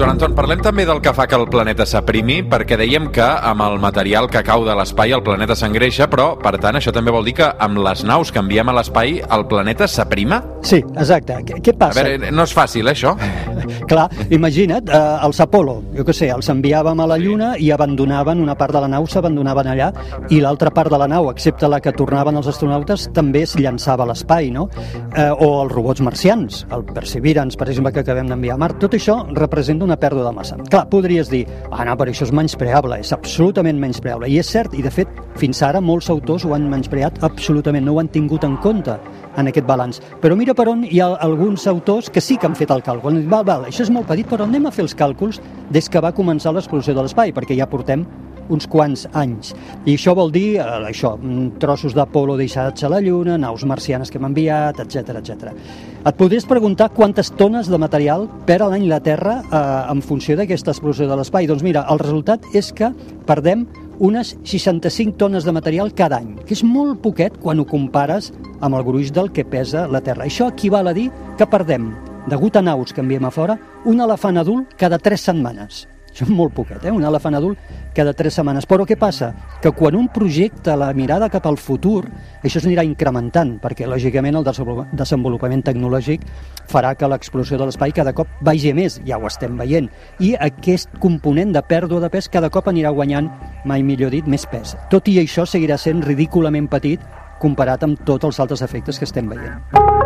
Joan 0.00 0.14
Anton, 0.14 0.32
parlem 0.32 0.62
també 0.64 0.86
del 0.88 1.02
que 1.04 1.12
fa 1.12 1.26
que 1.28 1.36
el 1.36 1.42
planeta 1.52 1.84
s'aprimi, 1.84 2.38
perquè 2.48 2.78
dèiem 2.80 3.10
que 3.12 3.20
amb 3.20 3.60
el 3.66 3.74
material 3.82 4.30
que 4.32 4.40
cau 4.46 4.62
de 4.64 4.72
l'espai 4.72 5.12
el 5.12 5.20
planeta 5.20 5.52
s'engreixa, 5.52 6.06
però, 6.08 6.30
per 6.40 6.54
tant, 6.56 6.78
això 6.78 6.88
també 6.96 7.12
vol 7.12 7.26
dir 7.28 7.34
que 7.36 7.48
amb 7.60 7.82
les 7.84 8.00
naus 8.08 8.30
que 8.32 8.40
enviem 8.40 8.70
a 8.72 8.74
l'espai 8.78 9.18
el 9.20 9.44
planeta 9.50 9.84
s'aprima? 9.84 10.38
Sí, 10.64 10.78
exacte. 10.96 11.36
Què, 11.44 11.58
què 11.66 11.74
A 11.74 11.78
passa? 11.82 12.04
veure, 12.06 12.30
no 12.32 12.46
és 12.48 12.54
fàcil, 12.56 12.88
eh, 12.88 12.94
això? 12.94 13.12
Clar, 13.90 14.06
imagina't, 14.32 14.88
eh, 14.88 15.02
els 15.26 15.42
Apolo, 15.44 15.82
jo 15.92 16.06
què 16.08 16.14
sé, 16.16 16.30
els 16.32 16.48
enviàvem 16.48 17.04
a 17.04 17.08
la 17.10 17.20
Lluna 17.20 17.50
i 17.60 17.68
abandonaven, 17.70 18.40
una 18.40 18.56
part 18.56 18.72
de 18.72 18.80
la 18.80 18.88
nau 18.88 19.04
s'abandonaven 19.04 19.68
allà 19.74 19.90
i 20.30 20.40
l'altra 20.40 20.72
part 20.72 20.88
de 20.88 21.02
la 21.02 21.10
nau, 21.12 21.28
excepte 21.28 21.68
la 21.68 21.82
que 21.84 21.92
tornaven 21.92 22.40
els 22.40 22.48
astronautes, 22.48 23.10
també 23.12 23.44
es 23.44 23.52
llançava 23.60 24.08
a 24.08 24.14
l'espai, 24.14 24.48
no? 24.48 24.70
Eh, 25.12 25.28
o 25.28 25.60
els 25.66 25.76
robots 25.76 26.00
marcians, 26.00 26.64
el 26.72 26.88
Perseverance, 26.88 27.60
per 27.60 27.68
exemple, 27.68 27.92
que 27.92 28.00
acabem 28.00 28.32
d'enviar 28.32 28.56
a 28.56 28.64
Mart, 28.64 28.80
tot 28.80 28.96
això 28.96 29.20
representa 29.36 29.89
una 29.90 29.98
pèrdua 30.00 30.28
de 30.28 30.34
massa. 30.36 30.58
Clar, 30.70 30.84
podries 30.92 31.30
dir, 31.32 31.42
ah, 31.70 31.84
no, 31.84 31.96
però 31.98 32.12
això 32.12 32.26
és 32.28 32.34
menyspreable, 32.36 33.00
és 33.02 33.12
absolutament 33.16 33.80
menyspreable. 33.82 34.30
I 34.30 34.38
és 34.40 34.50
cert, 34.54 34.76
i 34.78 34.84
de 34.86 34.92
fet, 34.94 35.10
fins 35.40 35.62
ara 35.66 35.82
molts 35.82 36.10
autors 36.12 36.46
ho 36.46 36.54
han 36.54 36.68
menyspreat 36.70 37.20
absolutament, 37.26 37.84
no 37.86 37.96
ho 37.96 38.00
han 38.02 38.10
tingut 38.12 38.46
en 38.46 38.56
compte 38.62 38.96
en 39.36 39.50
aquest 39.50 39.66
balanç. 39.66 40.00
Però 40.22 40.36
mira 40.38 40.54
per 40.54 40.68
on 40.70 40.84
hi 40.86 41.02
ha 41.02 41.12
alguns 41.26 41.66
autors 41.70 42.10
que 42.10 42.22
sí 42.22 42.38
que 42.38 42.48
han 42.48 42.58
fet 42.58 42.70
el 42.74 42.84
càlcul. 42.86 43.20
Val, 43.30 43.46
val, 43.46 43.68
això 43.68 43.84
és 43.86 43.92
molt 43.92 44.08
petit, 44.10 44.28
però 44.30 44.46
anem 44.46 44.68
a 44.68 44.74
fer 44.74 44.86
els 44.86 44.96
càlculs 44.96 45.40
des 45.70 45.88
que 45.90 46.02
va 46.02 46.14
començar 46.16 46.54
l'explosió 46.54 46.94
de 46.94 47.04
l'espai, 47.06 47.34
perquè 47.34 47.58
ja 47.58 47.68
portem 47.70 48.06
uns 48.50 48.66
quants 48.70 49.06
anys. 49.16 49.54
I 49.86 49.96
això 49.96 50.14
vol 50.18 50.32
dir 50.34 50.58
eh, 50.58 50.66
això, 50.90 51.14
mm, 51.16 51.60
trossos 51.62 51.94
d'Apolo 51.96 52.36
deixats 52.40 52.84
a 52.84 52.90
la 52.92 53.00
Lluna, 53.00 53.38
naus 53.38 53.64
marcianes 53.64 54.10
que 54.10 54.18
hem 54.20 54.28
enviat, 54.30 54.80
etc 54.84 55.16
etc. 55.20 55.52
Et 56.00 56.16
podries 56.16 56.46
preguntar 56.48 56.90
quantes 56.96 57.32
tones 57.36 57.68
de 57.70 57.78
material 57.78 58.28
perd 58.46 58.66
a 58.66 58.72
l'any 58.72 58.88
la 58.90 59.00
Terra 59.04 59.40
eh, 59.42 59.92
en 59.92 60.02
funció 60.02 60.36
d'aquesta 60.36 60.74
explosió 60.74 61.08
de 61.08 61.16
l'espai. 61.16 61.48
Doncs 61.48 61.64
mira, 61.66 61.86
el 61.90 62.02
resultat 62.02 62.44
és 62.54 62.72
que 62.72 62.92
perdem 63.28 63.66
unes 64.00 64.32
65 64.44 65.18
tones 65.20 65.44
de 65.44 65.52
material 65.52 65.92
cada 65.92 66.18
any, 66.18 66.32
que 66.48 66.56
és 66.56 66.64
molt 66.64 67.02
poquet 67.04 67.36
quan 67.38 67.60
ho 67.60 67.66
compares 67.68 68.30
amb 68.64 68.78
el 68.78 68.84
gruix 68.86 69.12
del 69.12 69.28
que 69.30 69.44
pesa 69.44 69.84
la 69.92 70.00
Terra. 70.00 70.24
Això 70.24 70.48
equival 70.48 70.88
a 70.88 70.96
dir 70.96 71.10
que 71.36 71.46
perdem, 71.46 71.92
degut 72.32 72.56
a 72.56 72.64
naus 72.64 72.94
que 72.96 73.04
enviem 73.04 73.28
a 73.28 73.30
fora, 73.30 73.58
un 73.84 74.00
elefant 74.00 74.40
adult 74.40 74.72
cada 74.80 74.98
3 74.98 75.28
setmanes. 75.30 75.84
És 76.20 76.28
molt 76.28 76.52
poquet, 76.54 76.84
eh? 76.84 76.92
un 76.92 77.04
elefant 77.04 77.34
adult 77.34 77.58
cada 77.96 78.12
tres 78.12 78.34
setmanes. 78.36 78.66
Però 78.68 78.84
què 78.86 78.96
passa? 79.00 79.32
Que 79.62 79.72
quan 79.72 79.96
un 79.96 80.08
projecta 80.12 80.76
la 80.76 80.92
mirada 80.94 81.30
cap 81.32 81.46
al 81.48 81.56
futur, 81.56 82.04
això 82.44 82.60
s'anirà 82.60 82.84
incrementant, 82.86 83.56
perquè 83.62 83.88
lògicament 83.88 84.36
el 84.36 84.44
desenvolup- 84.44 84.92
desenvolupament 84.92 85.64
tecnològic 85.66 86.26
farà 86.70 86.94
que 86.94 87.08
l'explosió 87.08 87.58
de 87.58 87.66
l'espai 87.70 87.94
cada 87.96 88.12
cop 88.12 88.28
vagi 88.40 88.74
més, 88.76 89.00
ja 89.06 89.18
ho 89.18 89.26
estem 89.26 89.56
veient, 89.58 89.88
i 90.20 90.34
aquest 90.38 90.92
component 91.00 91.52
de 91.56 91.62
pèrdua 91.62 92.00
de 92.00 92.10
pes 92.12 92.28
cada 92.28 92.50
cop 92.50 92.68
anirà 92.68 92.92
guanyant, 92.94 93.30
mai 93.64 93.82
millor 93.82 94.12
dit, 94.14 94.26
més 94.26 94.46
pes. 94.46 94.76
Tot 94.90 95.08
i 95.08 95.18
això 95.22 95.46
seguirà 95.48 95.78
sent 95.78 96.04
ridículament 96.06 96.68
petit 96.70 97.00
comparat 97.40 97.82
amb 97.82 98.04
tots 98.04 98.28
els 98.28 98.40
altres 98.40 98.62
efectes 98.62 99.00
que 99.00 99.08
estem 99.08 99.28
veient. 99.32 99.99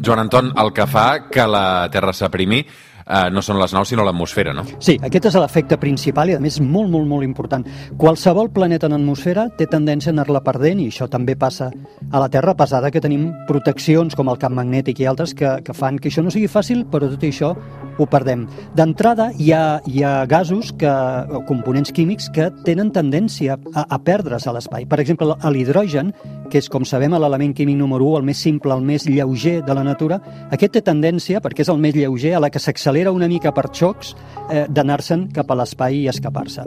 Joan 0.00 0.24
Anton, 0.24 0.52
el 0.56 0.72
que 0.72 0.86
fa 0.88 1.28
que 1.28 1.44
la 1.46 1.88
Terra 1.92 2.14
s'aprimi 2.16 2.64
eh, 3.10 3.30
no 3.34 3.42
són 3.42 3.58
les 3.60 3.74
naus, 3.74 3.90
sinó 3.90 4.04
l'atmosfera, 4.06 4.54
no? 4.56 4.64
Sí, 4.78 4.96
aquest 5.02 5.30
és 5.30 5.38
l'efecte 5.40 5.78
principal 5.82 6.30
i, 6.30 6.36
a 6.38 6.42
més, 6.42 6.60
molt, 6.62 6.90
molt, 6.92 7.08
molt 7.10 7.26
important. 7.26 7.66
Qualsevol 8.00 8.52
planeta 8.54 8.88
en 8.90 8.96
atmosfera 8.96 9.48
té 9.58 9.66
tendència 9.70 10.12
a 10.12 10.16
anar-la 10.16 10.44
perdent 10.46 10.82
i 10.84 10.88
això 10.90 11.08
també 11.10 11.36
passa 11.38 11.70
a 12.10 12.22
la 12.22 12.30
Terra, 12.32 12.54
a 12.54 12.58
pesar 12.58 12.82
de 12.84 12.92
que 12.94 13.02
tenim 13.02 13.30
proteccions 13.48 14.16
com 14.18 14.30
el 14.30 14.38
camp 14.40 14.54
magnètic 14.56 15.02
i 15.02 15.08
altres 15.10 15.34
que, 15.36 15.58
que 15.66 15.76
fan 15.76 15.98
que 15.98 16.10
això 16.10 16.24
no 16.24 16.32
sigui 16.32 16.50
fàcil, 16.50 16.84
però 16.90 17.10
tot 17.10 17.24
i 17.26 17.32
això 17.34 17.54
ho 18.00 18.06
perdem. 18.10 18.46
D'entrada, 18.76 19.30
hi, 19.36 19.50
ha, 19.52 19.80
hi 19.86 20.04
ha 20.06 20.14
gasos, 20.30 20.72
que, 20.78 20.90
o 20.90 21.42
components 21.48 21.92
químics, 21.96 22.30
que 22.32 22.48
tenen 22.66 22.92
tendència 22.94 23.58
a, 23.74 23.86
a 23.86 23.98
perdre's 24.04 24.46
a 24.46 24.54
l'espai. 24.56 24.86
Per 24.88 25.00
exemple, 25.02 25.34
l'hidrogen, 25.52 26.14
que 26.50 26.60
és, 26.60 26.68
com 26.72 26.86
sabem, 26.86 27.14
l'element 27.20 27.54
químic 27.56 27.78
número 27.78 28.08
1, 28.12 28.20
el 28.20 28.28
més 28.30 28.40
simple, 28.42 28.74
el 28.74 28.84
més 28.86 29.06
lleuger 29.08 29.60
de 29.66 29.76
la 29.76 29.84
natura, 29.86 30.20
aquest 30.50 30.78
té 30.78 30.84
tendència, 30.86 31.40
perquè 31.42 31.64
és 31.64 31.72
el 31.72 31.80
més 31.82 31.96
lleuger, 31.96 32.34
a 32.36 32.42
la 32.42 32.50
que 32.52 32.62
s'accelera 32.62 32.99
una 33.08 33.28
mica 33.28 33.54
per 33.56 33.70
xocs, 33.72 34.12
eh, 34.50 34.66
d'anar-se'n 34.68 35.30
cap 35.32 35.50
a 35.50 35.56
l'espai 35.56 36.02
i 36.02 36.08
escapar-se. 36.12 36.66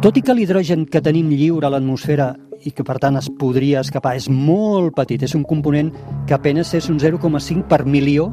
Tot 0.00 0.16
i 0.16 0.22
que 0.22 0.34
l'hidrogen 0.34 0.86
que 0.86 1.02
tenim 1.02 1.34
lliure 1.34 1.66
a 1.66 1.70
l'atmosfera 1.74 2.36
i 2.64 2.72
que 2.72 2.84
per 2.86 2.98
tant 3.02 3.18
es 3.20 3.28
podria 3.38 3.80
escapar. 3.80 4.14
És 4.16 4.28
molt 4.30 4.94
petit, 4.96 5.22
és 5.22 5.34
un 5.38 5.44
component 5.48 5.92
que 6.26 6.34
apenas 6.34 6.72
és 6.74 6.88
un 6.90 6.98
0,5 7.00 7.66
per 7.68 7.84
milió 7.84 8.30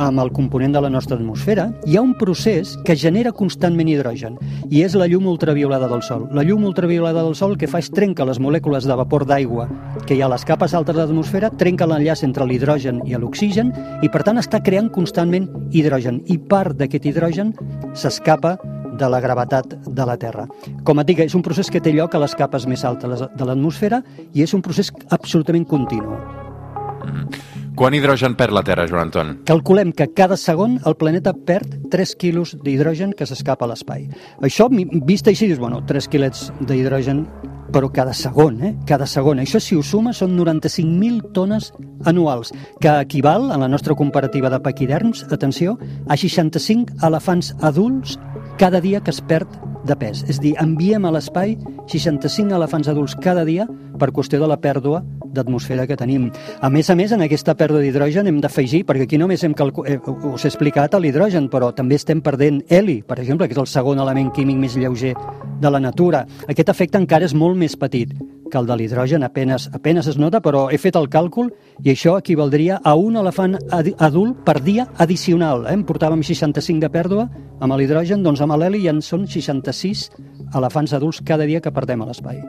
amb 0.00 0.20
el 0.22 0.30
component 0.32 0.72
de 0.72 0.80
la 0.80 0.90
nostra 0.90 1.16
atmosfera, 1.16 1.68
hi 1.86 1.96
ha 1.96 2.02
un 2.02 2.14
procés 2.18 2.76
que 2.86 2.96
genera 2.96 3.32
constantment 3.36 3.88
hidrogen 3.90 4.38
i 4.70 4.84
és 4.84 4.94
la 4.94 5.08
llum 5.10 5.26
ultraviolada 5.30 5.88
del 5.90 6.02
Sol. 6.06 6.28
La 6.36 6.44
llum 6.46 6.64
ultraviolada 6.64 7.24
del 7.24 7.36
Sol 7.36 7.56
que 7.58 7.68
fa 7.70 7.82
és 7.82 7.90
trenca 7.90 8.26
les 8.28 8.40
molècules 8.40 8.86
de 8.86 8.96
vapor 8.96 9.26
d'aigua 9.28 9.68
que 10.06 10.16
hi 10.16 10.22
ha 10.22 10.28
a 10.30 10.32
les 10.34 10.46
capes 10.46 10.74
altes 10.74 10.94
de 10.94 11.02
l'atmosfera, 11.02 11.50
trenca 11.60 11.88
l'enllaç 11.90 12.24
entre 12.26 12.46
l'hidrogen 12.46 13.02
i 13.06 13.16
l'oxigen 13.18 13.74
i 14.02 14.08
per 14.08 14.24
tant 14.26 14.40
està 14.40 14.62
creant 14.62 14.90
constantment 14.94 15.48
hidrogen. 15.70 16.22
I 16.26 16.38
part 16.38 16.78
d'aquest 16.78 17.10
hidrogen 17.10 17.54
s'escapa 17.94 18.56
de 19.00 19.08
la 19.10 19.22
gravetat 19.24 19.78
de 19.86 20.06
la 20.06 20.18
Terra. 20.20 20.46
Com 20.84 21.00
et 21.00 21.08
dic, 21.08 21.24
és 21.24 21.34
un 21.38 21.44
procés 21.46 21.72
que 21.72 21.80
té 21.82 21.94
lloc 21.96 22.14
a 22.14 22.22
les 22.22 22.36
capes 22.36 22.68
més 22.70 22.84
altes 22.84 23.26
de 23.32 23.48
l'atmosfera 23.48 24.02
i 24.34 24.44
és 24.44 24.54
un 24.54 24.62
procés 24.62 24.92
absolutament 25.10 25.66
continu. 25.68 26.20
Quant 27.80 27.94
hidrogen 27.96 28.34
perd 28.36 28.52
la 28.52 28.60
Terra, 28.66 28.84
Joan 28.84 29.06
Anton? 29.06 29.28
Calculem 29.48 29.94
que 29.96 30.10
cada 30.12 30.36
segon 30.36 30.74
el 30.84 30.98
planeta 31.00 31.32
perd 31.32 31.78
3 31.88 32.10
quilos 32.20 32.52
d'hidrogen 32.60 33.14
que 33.16 33.24
s'escapa 33.24 33.64
a 33.64 33.70
l'espai. 33.70 34.04
Això, 34.44 34.66
vist 34.68 35.30
així, 35.30 35.48
dius, 35.48 35.62
bueno, 35.62 35.80
3 35.88 36.10
quilets 36.12 36.50
d'hidrogen, 36.60 37.22
però 37.72 37.88
cada 37.94 38.12
segon, 38.12 38.60
eh? 38.66 38.74
Cada 38.84 39.06
segon. 39.08 39.40
Això, 39.40 39.62
si 39.64 39.78
ho 39.78 39.84
suma, 39.86 40.12
són 40.12 40.36
95.000 40.36 41.32
tones 41.32 41.70
anuals, 42.04 42.52
que 42.82 42.92
equival, 43.06 43.48
en 43.54 43.64
la 43.64 43.70
nostra 43.72 43.96
comparativa 43.96 44.50
de 44.52 44.60
paquiderms, 44.60 45.24
atenció, 45.32 45.78
a 46.06 46.18
65 46.20 47.00
elefants 47.06 47.54
adults 47.62 48.18
cada 48.60 48.80
dia 48.84 49.00
que 49.00 49.08
es 49.08 49.22
perd 49.24 49.48
de 49.88 49.96
pes. 49.96 50.20
És 50.28 50.36
dir, 50.42 50.52
enviem 50.60 51.06
a 51.08 51.14
l'espai 51.14 51.54
65 51.90 52.54
elefants 52.54 52.88
adults 52.88 53.16
cada 53.20 53.44
dia 53.44 53.66
per 53.98 54.12
qüestió 54.14 54.40
de 54.40 54.48
la 54.48 54.60
pèrdua 54.62 55.02
d'atmosfera 55.30 55.86
que 55.86 55.98
tenim. 55.98 56.30
A 56.60 56.70
més 56.70 56.90
a 56.90 56.96
més, 56.98 57.12
en 57.12 57.22
aquesta 57.22 57.54
pèrdua 57.58 57.82
d'hidrogen 57.82 58.26
hem 58.30 58.40
d'afegir, 58.42 58.84
perquè 58.86 59.06
aquí 59.06 59.18
només 59.18 59.44
hem 59.44 59.54
calcu... 59.54 59.84
eh, 59.86 59.98
us 60.32 60.44
he 60.44 60.50
explicat 60.50 60.94
l'hidrogen, 61.00 61.48
però 61.50 61.70
també 61.74 61.98
estem 62.00 62.20
perdent 62.20 62.62
heli, 62.68 63.00
per 63.06 63.20
exemple, 63.20 63.46
que 63.48 63.54
és 63.54 63.62
el 63.62 63.70
segon 63.70 64.00
element 64.02 64.32
químic 64.34 64.58
més 64.58 64.76
lleuger 64.76 65.14
de 65.60 65.70
la 65.70 65.80
natura. 65.80 66.26
Aquest 66.48 66.72
efecte 66.72 66.98
encara 66.98 67.28
és 67.28 67.34
molt 67.34 67.58
més 67.58 67.76
petit 67.76 68.14
que 68.50 68.58
el 68.58 68.66
de 68.66 68.76
l'hidrogen, 68.76 69.22
apenes, 69.22 69.68
apenes 69.72 70.08
es 70.10 70.18
nota, 70.18 70.40
però 70.42 70.66
he 70.70 70.78
fet 70.82 70.98
el 70.98 71.08
càlcul 71.08 71.52
i 71.84 71.92
això 71.92 72.16
equivaldria 72.18 72.80
a 72.84 72.96
un 72.98 73.16
elefant 73.16 73.56
adult 73.70 74.42
per 74.44 74.58
dia 74.66 74.88
addicional. 74.98 75.64
Eh? 75.68 75.76
En 75.78 75.86
portàvem 75.88 76.24
65 76.26 76.82
de 76.82 76.90
pèrdua 76.92 77.28
amb 77.60 77.78
l'hidrogen, 77.78 78.24
doncs 78.26 78.42
amb 78.42 78.58
l'heli 78.58 78.82
ja 78.84 78.92
en 78.92 79.00
són 79.06 79.28
66 79.30 80.10
elefants 80.58 80.92
adults 80.98 81.22
cada 81.24 81.46
dia 81.46 81.62
que 81.62 81.72
perdem 81.80 82.02
a 82.04 82.10
l'espai. 82.10 82.42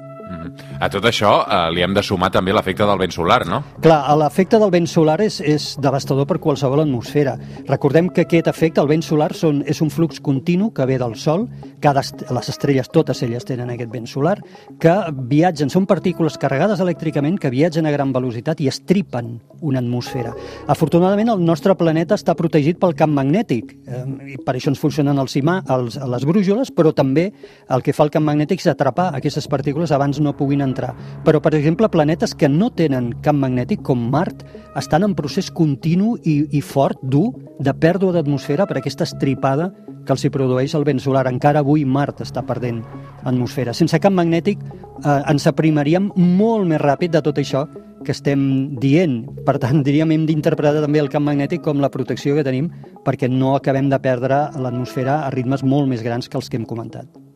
A 0.81 0.89
tot 0.91 1.05
això 1.07 1.33
eh, 1.45 1.59
li 1.75 1.83
hem 1.85 1.93
de 1.95 2.03
sumar 2.05 2.31
també 2.33 2.53
l'efecte 2.55 2.87
del 2.87 2.99
vent 3.01 3.13
solar, 3.15 3.41
no? 3.49 3.61
Clar, 3.83 3.99
l'efecte 4.19 4.59
del 4.61 4.71
vent 4.73 4.87
solar 4.89 5.19
és, 5.23 5.39
és 5.41 5.71
devastador 5.81 6.27
per 6.29 6.39
qualsevol 6.43 6.83
atmosfera. 6.83 7.35
Recordem 7.69 8.09
que 8.13 8.25
aquest 8.25 8.49
efecte, 8.51 8.81
el 8.81 8.89
vent 8.89 9.05
solar, 9.05 9.31
són, 9.37 9.61
és 9.69 9.81
un 9.83 9.91
flux 9.93 10.21
continu 10.23 10.71
que 10.75 10.87
ve 10.89 10.97
del 11.01 11.15
Sol, 11.19 11.47
cada 11.81 12.03
est 12.05 12.25
les 12.31 12.49
estrelles, 12.49 12.89
totes 12.93 13.21
elles 13.25 13.45
tenen 13.47 13.71
aquest 13.73 13.91
vent 13.93 14.07
solar, 14.09 14.37
que 14.81 14.95
viatgen, 15.29 15.71
són 15.73 15.87
partícules 15.89 16.37
carregades 16.41 16.81
elèctricament 16.83 17.37
que 17.41 17.51
viatgen 17.53 17.87
a 17.87 17.93
gran 17.93 18.13
velocitat 18.13 18.61
i 18.61 18.69
estripen 18.71 19.37
una 19.61 19.81
atmosfera. 19.81 20.33
Afortunadament, 20.71 21.29
el 21.33 21.43
nostre 21.45 21.75
planeta 21.77 22.17
està 22.17 22.35
protegit 22.37 22.79
pel 22.81 22.95
camp 22.97 23.13
magnètic, 23.15 23.75
eh, 23.85 24.03
i 24.35 24.37
per 24.41 24.55
això 24.57 24.71
ens 24.73 24.81
funcionen 24.81 25.19
els 25.21 25.35
imà, 25.37 25.61
els, 25.75 25.97
les 25.97 26.25
brújoles, 26.27 26.73
però 26.73 26.93
també 26.97 27.29
el 27.69 27.85
que 27.85 27.93
fa 27.93 28.07
el 28.07 28.13
camp 28.13 28.25
magnètic 28.27 28.61
és 28.63 28.71
atrapar 28.71 29.11
aquestes 29.17 29.47
partícules 29.51 29.91
abans 29.91 30.19
no 30.19 30.30
puguin 30.37 30.63
entrar. 30.65 30.93
Però, 31.25 31.41
per 31.43 31.53
exemple, 31.57 31.89
planetes 31.91 32.35
que 32.35 32.49
no 32.49 32.71
tenen 32.75 33.11
camp 33.25 33.39
magnètic, 33.41 33.81
com 33.85 34.09
Mart, 34.11 34.43
estan 34.79 35.05
en 35.07 35.15
procés 35.15 35.51
continu 35.51 36.15
i, 36.23 36.41
i 36.51 36.61
fort, 36.61 36.99
dur, 37.01 37.31
de 37.59 37.73
pèrdua 37.73 38.15
d'atmosfera 38.15 38.67
per 38.67 38.79
aquesta 38.79 39.07
estripada 39.07 39.71
que 40.05 40.15
els 40.15 40.25
hi 40.25 40.31
produeix 40.33 40.73
el 40.77 40.85
vent 40.87 41.01
solar. 41.01 41.27
Encara 41.29 41.61
avui 41.61 41.85
Mart 41.85 42.23
està 42.25 42.43
perdent 42.47 42.81
atmosfera. 43.23 43.75
Sense 43.77 43.99
camp 44.01 44.17
magnètic 44.17 44.61
eh, 44.61 45.21
ens 45.29 45.47
aprimaríem 45.49 46.11
molt 46.15 46.67
més 46.69 46.81
ràpid 46.81 47.15
de 47.15 47.23
tot 47.25 47.41
això 47.41 47.67
que 48.05 48.13
estem 48.15 48.77
dient. 48.81 49.21
Per 49.45 49.57
tant, 49.61 49.83
diríem, 49.87 50.13
hem 50.15 50.27
d'interpretar 50.29 50.83
també 50.83 51.03
el 51.03 51.11
camp 51.13 51.27
magnètic 51.27 51.63
com 51.65 51.83
la 51.83 51.91
protecció 51.93 52.37
que 52.37 52.47
tenim 52.47 52.71
perquè 53.05 53.29
no 53.31 53.55
acabem 53.57 53.89
de 53.89 54.01
perdre 54.01 54.47
l'atmosfera 54.57 55.21
a 55.25 55.33
ritmes 55.33 55.63
molt 55.63 55.89
més 55.89 56.05
grans 56.05 56.29
que 56.29 56.41
els 56.41 56.49
que 56.49 56.59
hem 56.59 56.69
comentat. 56.69 57.30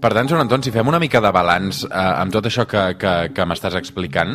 Per 0.00 0.10
tant, 0.12 0.28
Joan 0.28 0.44
Anton, 0.44 0.62
si 0.64 0.72
fem 0.72 0.88
una 0.88 1.00
mica 1.00 1.20
de 1.20 1.30
balanç 1.32 1.82
eh, 1.86 1.90
amb 1.92 2.32
tot 2.32 2.48
això 2.48 2.66
que, 2.68 2.82
que, 3.00 3.14
que 3.36 3.46
m'estàs 3.48 3.76
explicant, 3.78 4.34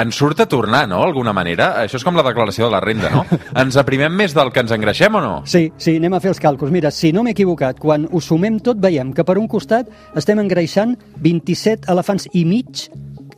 ens 0.00 0.18
surt 0.18 0.44
a 0.44 0.48
tornar, 0.50 0.84
no?, 0.90 1.00
d'alguna 1.02 1.34
manera? 1.36 1.72
Això 1.84 1.98
és 2.00 2.06
com 2.06 2.18
la 2.18 2.26
declaració 2.26 2.68
de 2.68 2.74
la 2.74 2.82
renda, 2.82 3.10
no? 3.14 3.24
Ens 3.64 3.78
aprimem 3.80 4.14
més 4.14 4.34
del 4.34 4.50
que 4.54 4.62
ens 4.64 4.74
engreixem 4.74 5.14
o 5.14 5.22
no? 5.22 5.34
Sí, 5.50 5.68
sí, 5.78 5.96
anem 6.00 6.16
a 6.16 6.20
fer 6.22 6.32
els 6.32 6.42
càlculs. 6.42 6.72
Mira, 6.74 6.90
si 6.94 7.12
no 7.14 7.22
m'he 7.22 7.34
equivocat, 7.34 7.78
quan 7.82 8.08
ho 8.10 8.22
sumem 8.22 8.58
tot 8.64 8.82
veiem 8.82 9.12
que 9.14 9.26
per 9.26 9.38
un 9.40 9.48
costat 9.50 9.90
estem 10.18 10.42
engreixant 10.42 10.96
27 11.22 11.90
elefants 11.92 12.28
i 12.32 12.44
mig 12.48 12.88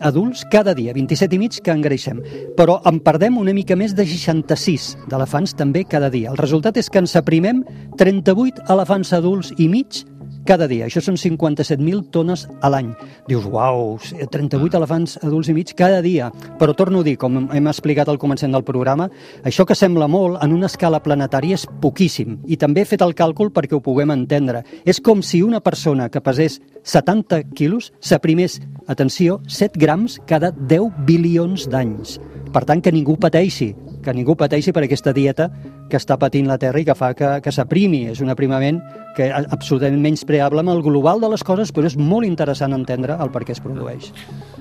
adults 0.01 0.45
cada 0.53 0.75
dia, 0.77 0.93
27 0.97 1.37
i 1.37 1.41
mig 1.41 1.61
que 1.65 1.73
engreixem. 1.73 2.21
Però 2.57 2.81
en 2.89 3.01
perdem 3.05 3.39
una 3.41 3.55
mica 3.57 3.77
més 3.77 3.95
de 3.97 4.05
66 4.09 4.91
d'elefants 5.11 5.57
també 5.57 5.85
cada 5.89 6.11
dia. 6.13 6.33
El 6.33 6.41
resultat 6.41 6.77
és 6.77 6.91
que 6.91 7.01
ens 7.03 7.17
aprimem 7.17 7.65
38 8.01 8.69
elefants 8.73 9.13
adults 9.17 9.55
i 9.57 9.69
mig 9.73 10.05
cada 10.47 10.69
dia. 10.71 10.87
Això 10.87 11.03
són 11.05 11.19
57.000 11.21 12.07
tones 12.15 12.47
a 12.63 12.71
l'any. 12.73 12.93
Dius, 13.29 13.47
uau, 13.51 13.97
38 14.01 14.79
elefants 14.79 15.17
adults 15.23 15.51
i 15.51 15.57
mig 15.57 15.73
cada 15.77 16.01
dia. 16.05 16.31
Però 16.61 16.75
torno 16.79 17.03
a 17.03 17.07
dir, 17.07 17.17
com 17.21 17.49
hem 17.51 17.71
explicat 17.71 18.09
al 18.09 18.21
començament 18.23 18.57
del 18.57 18.67
programa, 18.67 19.11
això 19.45 19.67
que 19.67 19.77
sembla 19.77 20.09
molt, 20.09 20.39
en 20.43 20.55
una 20.55 20.71
escala 20.71 21.03
planetària 21.03 21.59
és 21.59 21.67
poquíssim. 21.83 22.39
I 22.47 22.57
també 22.61 22.83
he 22.83 22.89
fet 22.89 23.05
el 23.05 23.17
càlcul 23.19 23.53
perquè 23.53 23.77
ho 23.77 23.83
puguem 23.85 24.15
entendre. 24.15 24.63
És 24.87 25.03
com 25.03 25.23
si 25.23 25.43
una 25.43 25.61
persona 25.61 26.09
que 26.09 26.23
pesés 26.25 26.61
70 26.87 27.43
quilos 27.57 27.93
s'aprimés, 28.01 28.61
atenció, 28.87 29.41
7 29.49 29.79
grams 29.83 30.21
cada 30.27 30.53
10 30.55 31.05
bilions 31.07 31.67
d'anys. 31.69 32.21
Per 32.55 32.63
tant, 32.65 32.81
que 32.81 32.93
ningú 32.95 33.19
pateixi, 33.21 33.73
que 34.07 34.15
ningú 34.15 34.37
pateixi 34.39 34.71
per 34.73 34.85
aquesta 34.87 35.13
dieta 35.17 35.51
que 35.91 35.99
està 35.99 36.17
patint 36.19 36.47
la 36.49 36.57
Terra 36.63 36.79
i 36.81 36.87
que 36.87 36.95
fa 36.95 37.13
que, 37.19 37.37
que 37.43 37.53
s'aprimi. 37.53 38.05
És 38.15 38.23
un 38.23 38.31
aprimament 38.31 38.79
que 39.17 39.27
és 39.31 39.47
absolutament 39.55 39.99
menyspreable 40.03 40.63
amb 40.63 40.71
el 40.75 40.83
global 40.85 41.21
de 41.23 41.31
les 41.33 41.43
coses, 41.47 41.73
però 41.75 41.89
és 41.91 41.97
molt 41.99 42.27
interessant 42.29 42.75
entendre 42.77 43.17
el 43.21 43.31
per 43.35 43.43
què 43.49 43.55
es 43.57 43.61
produeix. 43.65 44.13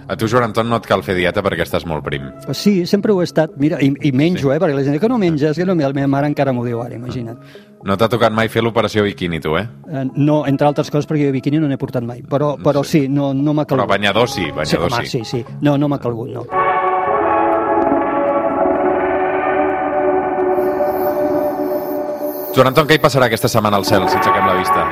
A 0.08 0.16
tu, 0.18 0.28
Joan 0.30 0.50
Anton, 0.52 0.68
no 0.70 0.78
et 0.78 0.86
cal 0.86 1.02
fer 1.06 1.16
dieta 1.18 1.42
perquè 1.46 1.66
estàs 1.66 1.86
molt 1.90 2.04
prim. 2.06 2.28
Sí, 2.54 2.86
sempre 2.90 3.14
ho 3.14 3.22
he 3.22 3.26
estat. 3.28 3.56
Mira, 3.62 3.80
i, 3.82 3.90
i 4.06 4.12
menjo, 4.14 4.50
sí. 4.52 4.56
eh? 4.56 4.60
Perquè 4.62 4.76
la 4.78 4.84
gent 4.86 4.94
diu 4.98 5.02
que 5.02 5.10
no 5.10 5.18
menges, 5.22 5.58
que 5.58 5.66
no, 5.66 5.74
la 5.78 5.90
meva 5.98 6.08
mare 6.12 6.30
encara 6.30 6.54
m'ho 6.54 6.66
diu 6.66 6.82
ara, 6.84 6.94
imagina't. 6.98 7.40
No 7.86 7.98
t'ha 7.98 8.08
tocat 8.10 8.34
mai 8.34 8.48
fer 8.50 8.64
l'operació 8.66 9.04
biquini, 9.06 9.40
tu, 9.42 9.58
eh? 9.60 9.66
Eh, 9.90 10.06
No, 10.16 10.44
entre 10.50 10.68
altres 10.70 10.90
coses, 10.94 11.06
perquè 11.10 11.28
jo 11.28 11.34
biquini 11.36 11.60
no 11.62 11.68
n'he 11.70 11.78
portat 11.82 12.06
mai. 12.06 12.22
Però, 12.26 12.56
però 12.62 12.82
sí, 12.86 13.08
no, 13.10 13.34
no 13.34 13.54
m'ha 13.54 13.66
Però 13.66 13.82
calgut. 13.84 13.94
banyador 13.98 14.30
sí, 14.30 14.46
sí, 14.46 14.52
banyador 14.56 14.94
home, 14.94 15.06
sí, 15.10 15.22
sí. 15.26 15.44
No, 15.62 15.76
no 15.78 15.90
m'ha 15.90 16.00
calgut, 16.02 16.30
no. 16.34 16.46
Joan 22.56 22.70
Anton, 22.72 22.88
què 22.88 22.96
hi 22.96 23.02
passarà 23.04 23.28
aquesta 23.28 23.50
setmana 23.52 23.76
al 23.82 23.86
cel 23.88 24.06
si 24.08 24.16
aixequem 24.16 24.46
la 24.48 24.56
vista? 24.56 24.86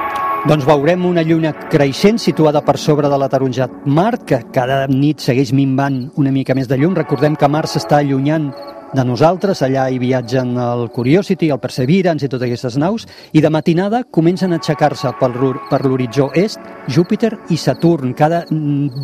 Doncs 0.50 0.66
veurem 0.68 1.06
una 1.08 1.24
lluna 1.24 1.54
creixent 1.72 2.18
situada 2.20 2.60
per 2.66 2.76
sobre 2.78 3.08
de 3.08 3.16
l'ataronjat 3.22 3.86
Mart, 3.88 4.26
que 4.28 4.42
cada 4.52 4.82
nit 4.92 5.24
segueix 5.24 5.54
minvant 5.56 6.10
una 6.20 6.34
mica 6.36 6.56
més 6.58 6.68
de 6.68 6.76
llum. 6.82 6.98
Recordem 7.00 7.38
que 7.40 7.48
Mart 7.48 7.72
s'està 7.72 8.02
allunyant 8.04 8.50
de 8.94 9.06
nosaltres, 9.08 9.64
allà 9.64 9.86
hi 9.90 10.02
viatgen 10.02 10.52
el 10.60 10.90
Curiosity, 10.94 11.48
el 11.56 11.62
Perseverance 11.64 12.28
i 12.28 12.30
totes 12.30 12.50
aquestes 12.50 12.76
naus, 12.78 13.08
i 13.32 13.42
de 13.42 13.50
matinada 13.50 14.04
comencen 14.12 14.52
a 14.52 14.60
aixecar-se 14.60 15.16
per 15.22 15.32
l'hor- 15.32 15.64
per 15.72 15.86
l'horitzó 15.88 16.30
est 16.36 16.60
Júpiter 16.92 17.32
i 17.50 17.58
Saturn. 17.58 18.12
Cada 18.14 18.44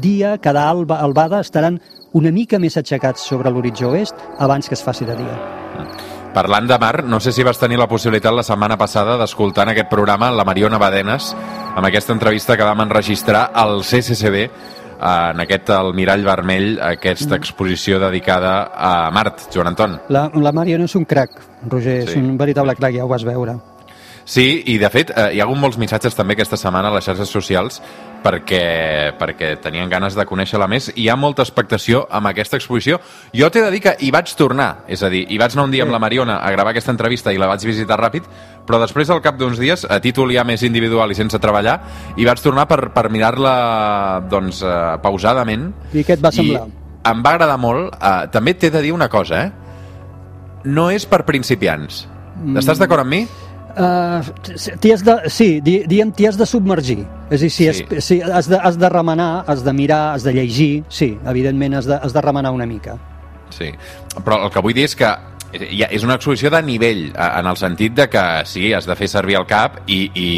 dia, 0.04 0.36
cada 0.38 0.68
alba, 0.70 1.00
albada, 1.00 1.40
estaran 1.40 1.80
una 2.12 2.36
mica 2.36 2.60
més 2.60 2.76
aixecats 2.76 3.24
sobre 3.24 3.50
l'horitzó 3.50 3.96
est 3.96 4.14
abans 4.38 4.68
que 4.68 4.76
es 4.76 4.84
faci 4.84 5.06
de 5.08 5.16
dia. 5.16 6.09
Parlant 6.34 6.68
de 6.70 6.78
mar, 6.78 7.04
no 7.04 7.20
sé 7.20 7.32
si 7.34 7.44
vas 7.44 7.58
tenir 7.60 7.80
la 7.82 7.88
possibilitat 7.90 8.36
la 8.38 8.44
setmana 8.46 8.78
passada 8.78 9.16
d'escoltar 9.18 9.66
en 9.66 9.72
aquest 9.74 9.90
programa 9.90 10.30
la 10.32 10.46
Mariona 10.46 10.78
Badenes 10.78 11.32
amb 11.76 11.86
aquesta 11.88 12.14
entrevista 12.14 12.56
que 12.56 12.68
vam 12.68 12.84
enregistrar 12.86 13.48
al 13.54 13.82
CCCB 13.84 14.44
en 15.00 15.40
aquest 15.42 15.70
El 15.74 15.94
Mirall 15.96 16.26
Vermell, 16.28 16.74
aquesta 16.84 17.38
exposició 17.40 18.00
dedicada 18.04 18.70
a 18.76 19.10
Mart, 19.16 19.48
Joan 19.54 19.72
Anton. 19.72 19.98
La, 20.12 20.28
la 20.36 20.52
Mariona 20.52 20.86
és 20.86 20.96
un 21.00 21.06
crac, 21.08 21.32
Roger, 21.68 22.02
Sí. 22.04 22.12
és 22.12 22.16
un 22.20 22.38
veritable 22.38 22.76
crac, 22.76 22.94
ja 22.94 23.06
ho 23.06 23.10
vas 23.10 23.24
veure. 23.24 23.56
Sí, 24.30 24.62
i 24.70 24.76
de 24.78 24.90
fet 24.94 25.10
eh, 25.10 25.32
hi 25.34 25.40
ha 25.42 25.46
hagut 25.48 25.58
molts 25.58 25.80
missatges 25.82 26.14
també 26.14 26.36
aquesta 26.36 26.58
setmana 26.60 26.92
a 26.92 26.94
les 26.94 27.06
xarxes 27.08 27.32
socials 27.34 27.80
perquè, 28.22 29.16
perquè 29.18 29.56
tenien 29.64 29.90
ganes 29.90 30.14
de 30.14 30.26
conèixer-la 30.30 30.68
més 30.70 30.92
i 30.92 31.00
hi 31.02 31.08
ha 31.10 31.16
molta 31.18 31.42
expectació 31.42 32.04
amb 32.14 32.30
aquesta 32.30 32.60
exposició. 32.60 33.00
Jo 33.34 33.50
t'he 33.50 33.64
de 33.66 33.72
dir 33.74 33.82
que 33.82 33.96
hi 34.06 34.12
vaig 34.14 34.30
tornar, 34.38 34.84
és 34.86 35.02
a 35.02 35.10
dir, 35.10 35.24
hi 35.26 35.40
vaig 35.42 35.56
anar 35.56 35.66
un 35.66 35.74
dia 35.74 35.88
amb 35.88 35.96
la 35.96 36.02
Mariona 36.04 36.38
a 36.46 36.52
gravar 36.54 36.76
aquesta 36.76 36.94
entrevista 36.94 37.34
i 37.34 37.42
la 37.42 37.50
vaig 37.50 37.66
visitar 37.66 37.98
ràpid, 37.98 38.28
però 38.68 38.78
després, 38.84 39.10
al 39.10 39.24
cap 39.26 39.40
d'uns 39.40 39.58
dies, 39.58 39.88
a 39.90 39.98
títol 40.04 40.36
ja 40.36 40.46
més 40.46 40.62
individual 40.68 41.10
i 41.10 41.18
sense 41.18 41.42
treballar, 41.42 41.80
hi 42.14 42.30
vaig 42.30 42.46
tornar 42.46 42.68
per, 42.70 42.92
per 42.94 43.08
mirar-la 43.10 43.56
doncs, 44.30 44.62
eh, 44.62 44.78
pausadament. 45.02 45.72
I 45.90 46.06
què 46.06 46.20
et 46.20 46.22
va 46.22 46.36
semblar? 46.36 46.68
I 46.70 47.10
em 47.16 47.26
va 47.26 47.34
agradar 47.34 47.58
molt. 47.58 47.98
Eh, 47.98 48.30
també 48.30 48.54
t'he 48.54 48.70
de 48.70 48.86
dir 48.86 48.94
una 48.94 49.10
cosa, 49.10 49.42
eh? 49.48 50.64
No 50.70 50.92
és 50.94 51.10
per 51.10 51.24
principiants. 51.26 52.04
Estàs 52.60 52.78
d'acord 52.80 53.02
amb 53.02 53.16
mi? 53.18 53.26
Uh, 53.80 54.20
t'hi 54.84 54.92
has 54.92 55.04
de, 55.08 55.14
sí, 55.32 55.62
di, 55.64 55.78
diem, 55.88 56.12
t'hi 56.12 56.26
has 56.28 56.36
de 56.38 56.46
submergir. 56.46 57.06
És 57.30 57.40
a 57.40 57.46
dir, 57.46 57.50
si, 57.50 57.70
Sí. 57.74 57.86
sí. 57.90 58.02
si 58.02 58.18
has, 58.22 58.50
de, 58.52 58.58
has 58.60 58.76
de 58.78 58.90
remenar, 58.92 59.46
has 59.48 59.64
de 59.64 59.72
mirar, 59.74 60.16
has 60.16 60.24
de 60.28 60.34
llegir, 60.36 60.84
sí, 60.90 61.14
evidentment 61.26 61.76
has 61.80 61.86
de, 61.88 61.96
has 61.96 62.12
de 62.14 62.22
remenar 62.22 62.52
una 62.52 62.66
mica. 62.66 62.98
Sí, 63.56 63.72
però 64.26 64.44
el 64.46 64.52
que 64.52 64.62
vull 64.62 64.76
dir 64.76 64.84
és 64.90 64.96
que 65.00 65.14
ja 65.80 65.88
és 65.90 66.04
una 66.04 66.20
exposició 66.20 66.52
de 66.54 66.62
nivell, 66.62 67.06
eh, 67.16 67.30
en 67.40 67.48
el 67.48 67.58
sentit 67.58 67.96
de 67.96 68.10
que 68.12 68.26
sí, 68.46 68.74
has 68.74 68.86
de 68.86 68.96
fer 69.00 69.08
servir 69.08 69.40
el 69.40 69.48
cap 69.50 69.80
i, 69.88 70.04
i, 70.14 70.30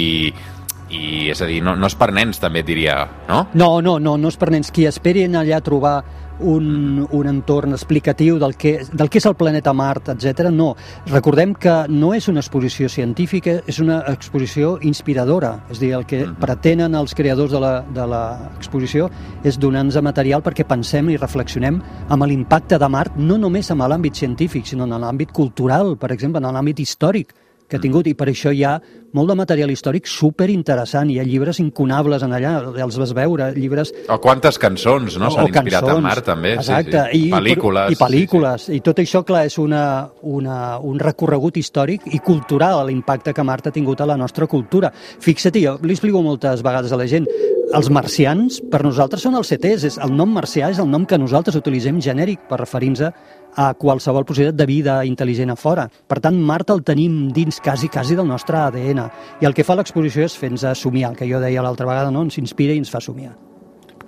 i 0.91 1.29
és 1.33 1.41
a 1.41 1.49
dir, 1.49 1.63
no, 1.65 1.73
no 1.75 1.89
és 1.89 1.95
per 1.97 2.11
nens, 2.13 2.39
també 2.39 2.61
diria, 2.63 3.07
no? 3.27 3.47
No, 3.53 3.81
no, 3.81 3.97
no, 3.99 4.17
no 4.21 4.27
és 4.31 4.37
per 4.37 4.51
nens. 4.53 4.69
Qui 4.71 4.85
esperin 4.85 5.35
allà 5.35 5.59
trobar 5.65 5.97
un, 6.41 7.07
un 7.09 7.27
entorn 7.27 7.71
explicatiu 7.71 8.37
del 8.39 8.55
que, 8.57 8.81
del 8.91 9.09
que 9.09 9.19
és 9.21 9.25
el 9.25 9.35
planeta 9.35 9.73
Mart, 9.73 10.09
etc. 10.09 10.49
no. 10.51 10.75
Recordem 11.07 11.53
que 11.55 11.85
no 11.89 12.13
és 12.13 12.27
una 12.27 12.41
exposició 12.41 12.89
científica, 12.89 13.59
és 13.67 13.79
una 13.79 13.99
exposició 14.11 14.77
inspiradora. 14.81 15.65
És 15.71 15.79
dir, 15.79 15.93
el 15.93 16.05
que 16.05 16.25
pretenen 16.39 16.95
els 16.95 17.13
creadors 17.15 17.51
de 17.51 17.59
la- 17.59 17.81
de 17.81 18.07
l'exposició 18.07 19.09
és 19.43 19.59
donar-nos 19.59 20.01
material 20.01 20.41
perquè 20.43 20.65
pensem 20.67 21.09
i 21.09 21.17
reflexionem 21.17 21.81
amb 22.09 22.25
l'impacte 22.25 22.77
de 22.79 22.89
Mart, 22.89 23.15
no 23.17 23.37
només 23.37 23.69
en 23.71 23.77
l'àmbit 23.77 24.15
científic, 24.15 24.65
sinó 24.65 24.83
en 24.85 24.91
l'àmbit 25.01 25.31
cultural, 25.31 25.97
per 25.97 26.11
exemple, 26.11 26.41
en 26.43 26.53
l'àmbit 26.53 26.79
històric 26.79 27.33
que 27.71 27.79
ha 27.79 27.83
tingut, 27.83 28.09
i 28.11 28.15
per 28.17 28.27
això 28.31 28.51
hi 28.53 28.65
ha 28.67 28.75
molt 29.15 29.31
de 29.31 29.35
material 29.39 29.71
històric 29.71 30.07
super 30.07 30.47
interessant. 30.51 31.09
Hi 31.11 31.19
ha 31.19 31.25
llibres 31.27 31.59
incunables 31.63 32.23
en 32.25 32.35
allà, 32.35 32.53
els 32.85 32.99
vas 32.99 33.13
veure, 33.15 33.51
llibres 33.55 33.91
O 34.11 34.17
quantes 34.23 34.59
cançons, 34.61 35.17
no? 35.19 35.31
S'han 35.33 35.49
inspirat 35.49 35.89
en 35.91 36.03
Mart, 36.05 36.25
també. 36.27 36.53
Exacte, 36.59 37.05
sí, 37.11 37.23
sí. 37.23 37.29
I, 37.29 37.31
pel·lícules. 37.33 37.95
I 37.95 37.99
pel·lícules. 37.99 38.67
I 38.75 38.81
tot 38.85 39.01
això, 39.03 39.23
clar, 39.27 39.45
és 39.49 39.57
una, 39.61 39.83
una, 40.21 40.59
un 40.87 40.99
recorregut 41.01 41.59
històric 41.59 42.07
i 42.11 42.21
cultural, 42.23 42.83
l'impacte 42.87 43.35
que 43.35 43.47
Mart 43.47 43.71
ha 43.71 43.75
tingut 43.75 44.01
a 44.01 44.09
la 44.09 44.19
nostra 44.19 44.47
cultura. 44.51 44.91
Fixa't, 44.93 45.59
jo 45.61 45.77
li 45.83 45.95
explico 45.95 46.23
moltes 46.25 46.63
vegades 46.65 46.91
a 46.91 46.99
la 46.99 47.07
gent, 47.09 47.27
els 47.71 47.87
marcians 47.93 48.59
per 48.71 48.81
nosaltres 48.83 49.23
són 49.23 49.37
els 49.39 49.51
CTs, 49.51 49.85
és, 49.87 49.99
el 50.03 50.11
nom 50.15 50.31
marcià 50.35 50.71
és 50.73 50.79
el 50.83 50.89
nom 50.91 51.05
que 51.07 51.19
nosaltres 51.19 51.55
utilitzem 51.59 52.01
genèric 52.03 52.43
per 52.49 52.59
referir-nos 52.59 53.13
a 53.55 53.73
qualsevol 53.73 54.25
possibilitat 54.25 54.55
de 54.57 54.65
vida 54.65 54.99
intel·ligent 55.05 55.51
a 55.51 55.55
fora. 55.55 55.87
Per 56.07 56.19
tant, 56.19 56.37
Mart 56.39 56.69
el 56.69 56.83
tenim 56.83 57.29
dins 57.33 57.59
quasi, 57.59 57.89
quasi 57.89 58.15
del 58.15 58.27
nostre 58.27 58.57
ADN. 58.57 59.05
I 59.41 59.45
el 59.45 59.53
que 59.53 59.63
fa 59.67 59.75
l'exposició 59.75 60.23
és 60.25 60.37
fer-nos 60.37 60.65
somiar, 60.79 61.11
el 61.11 61.17
que 61.17 61.27
jo 61.29 61.39
deia 61.39 61.61
l'altra 61.61 61.85
vegada, 61.87 62.11
no? 62.11 62.21
ens 62.23 62.37
inspira 62.37 62.73
i 62.73 62.77
ens 62.81 62.89
fa 62.91 62.99
somiar. 63.01 63.33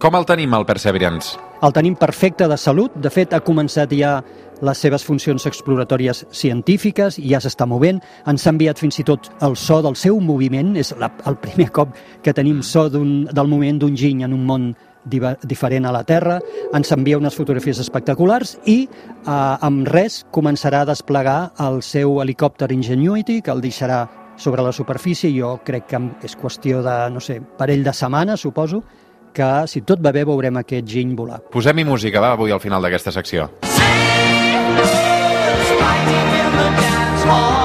Com 0.03 0.15
el 0.15 0.25
tenim, 0.27 0.51
el 0.53 0.65
Perseverance? 0.67 1.37
El 1.63 1.71
tenim 1.71 1.93
perfecte 1.95 2.47
de 2.49 2.57
salut, 2.57 2.91
de 2.99 3.09
fet 3.13 3.31
ha 3.33 3.39
començat 3.39 3.93
ja 3.95 4.17
les 4.63 4.77
seves 4.77 5.03
funcions 5.03 5.45
exploratòries 5.47 6.25
científiques, 6.31 7.17
ja 7.23 7.39
s'està 7.39 7.65
movent, 7.67 8.01
ens 8.27 8.45
ha 8.47 8.51
enviat 8.51 8.79
fins 8.79 8.99
i 8.99 9.05
tot 9.07 9.29
el 9.43 9.55
so 9.55 9.81
del 9.83 9.95
seu 9.95 10.19
moviment, 10.19 10.73
és 10.75 10.91
la, 10.99 11.09
el 11.27 11.37
primer 11.39 11.69
cop 11.71 11.95
que 12.23 12.33
tenim 12.35 12.61
so 12.63 12.89
d'un- 12.89 13.29
del 13.31 13.47
moviment 13.47 13.79
d'un 13.79 13.95
giny 13.95 14.23
en 14.27 14.33
un 14.33 14.43
món 14.45 14.73
diferent 15.05 15.85
a 15.85 15.93
la 15.93 16.03
Terra, 16.07 16.39
ens 16.73 16.91
envia 16.95 17.19
unes 17.19 17.35
fotografies 17.35 17.79
espectaculars 17.83 18.57
i 18.65 18.83
eh, 18.87 19.29
amb 19.29 19.87
res 19.87 20.23
començarà 20.31 20.83
a 20.83 20.89
desplegar 20.89 21.53
el 21.63 21.81
seu 21.83 22.21
helicòpter 22.21 22.71
Ingenuity, 22.71 23.41
que 23.41 23.51
el 23.51 23.61
deixarà 23.63 24.05
sobre 24.37 24.63
la 24.65 24.71
superfície, 24.71 25.31
jo 25.35 25.59
crec 25.65 25.87
que 25.91 26.01
és 26.25 26.35
qüestió 26.39 26.81
de, 26.83 26.97
no 27.13 27.21
sé, 27.21 27.39
parell 27.57 27.83
de 27.85 27.93
setmanes, 27.93 28.41
suposo, 28.41 28.83
que 29.33 29.49
si 29.67 29.81
tot 29.81 30.01
va 30.03 30.13
bé 30.13 30.23
veurem 30.25 30.57
aquest 30.61 30.87
giny 30.89 31.15
volar. 31.17 31.41
Posem-hi 31.53 31.85
música, 31.85 32.21
va, 32.21 32.33
avui 32.37 32.53
al 32.53 32.61
final 32.61 32.81
d'aquesta 32.81 33.11
secció. 33.11 33.49
Take 37.23 37.62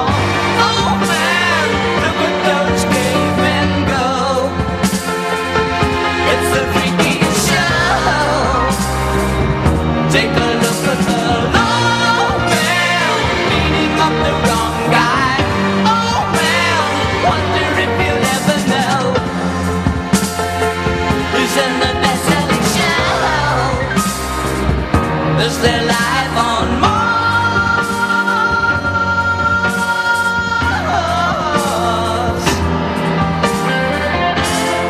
life 25.57 26.37
on 26.37 26.81
Mars? 26.81 27.89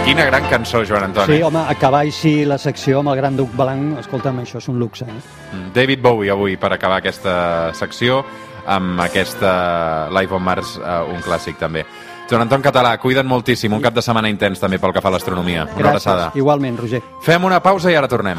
Quina 0.05 0.25
gran 0.25 0.49
cançó, 0.51 0.83
Joan 0.85 1.05
Antoni. 1.05 1.37
Sí, 1.37 1.43
home, 1.43 1.63
acabar 1.69 2.01
així 2.03 2.45
la 2.49 2.59
secció 2.59 3.03
amb 3.03 3.13
el 3.13 3.21
Gran 3.21 3.37
Duc 3.37 3.53
Blanc, 3.55 3.99
escolta'm, 4.01 4.41
això 4.43 4.59
és 4.59 4.69
un 4.73 4.79
luxe. 4.81 5.05
Eh? 5.05 5.21
Mm, 5.53 5.73
David 5.77 6.03
Bowie 6.03 6.33
avui 6.33 6.57
per 6.57 6.73
acabar 6.73 6.99
aquesta 7.03 7.75
secció 7.77 8.25
amb 8.67 9.01
aquesta 9.01 10.09
Live 10.11 10.35
on 10.35 10.43
Mars, 10.43 10.75
uh, 10.81 11.05
un 11.13 11.23
clàssic 11.23 11.61
també. 11.61 11.85
Joan 12.29 12.45
Anton 12.45 12.65
Català, 12.65 12.97
cuida't 13.01 13.25
moltíssim, 13.29 13.73
un 13.73 13.85
cap 13.85 13.95
de 13.95 14.03
setmana 14.05 14.29
intens 14.29 14.61
també 14.61 14.81
pel 14.81 14.93
que 14.93 15.01
fa 15.01 15.09
a 15.09 15.17
l'astronomia. 15.17 15.69
Una 15.77 15.95
abraçada. 15.95 16.33
Igualment, 16.37 16.77
Roger. 16.83 17.01
Fem 17.25 17.45
una 17.45 17.63
pausa 17.65 17.93
i 17.93 17.97
ara 17.97 18.09
tornem. 18.09 18.37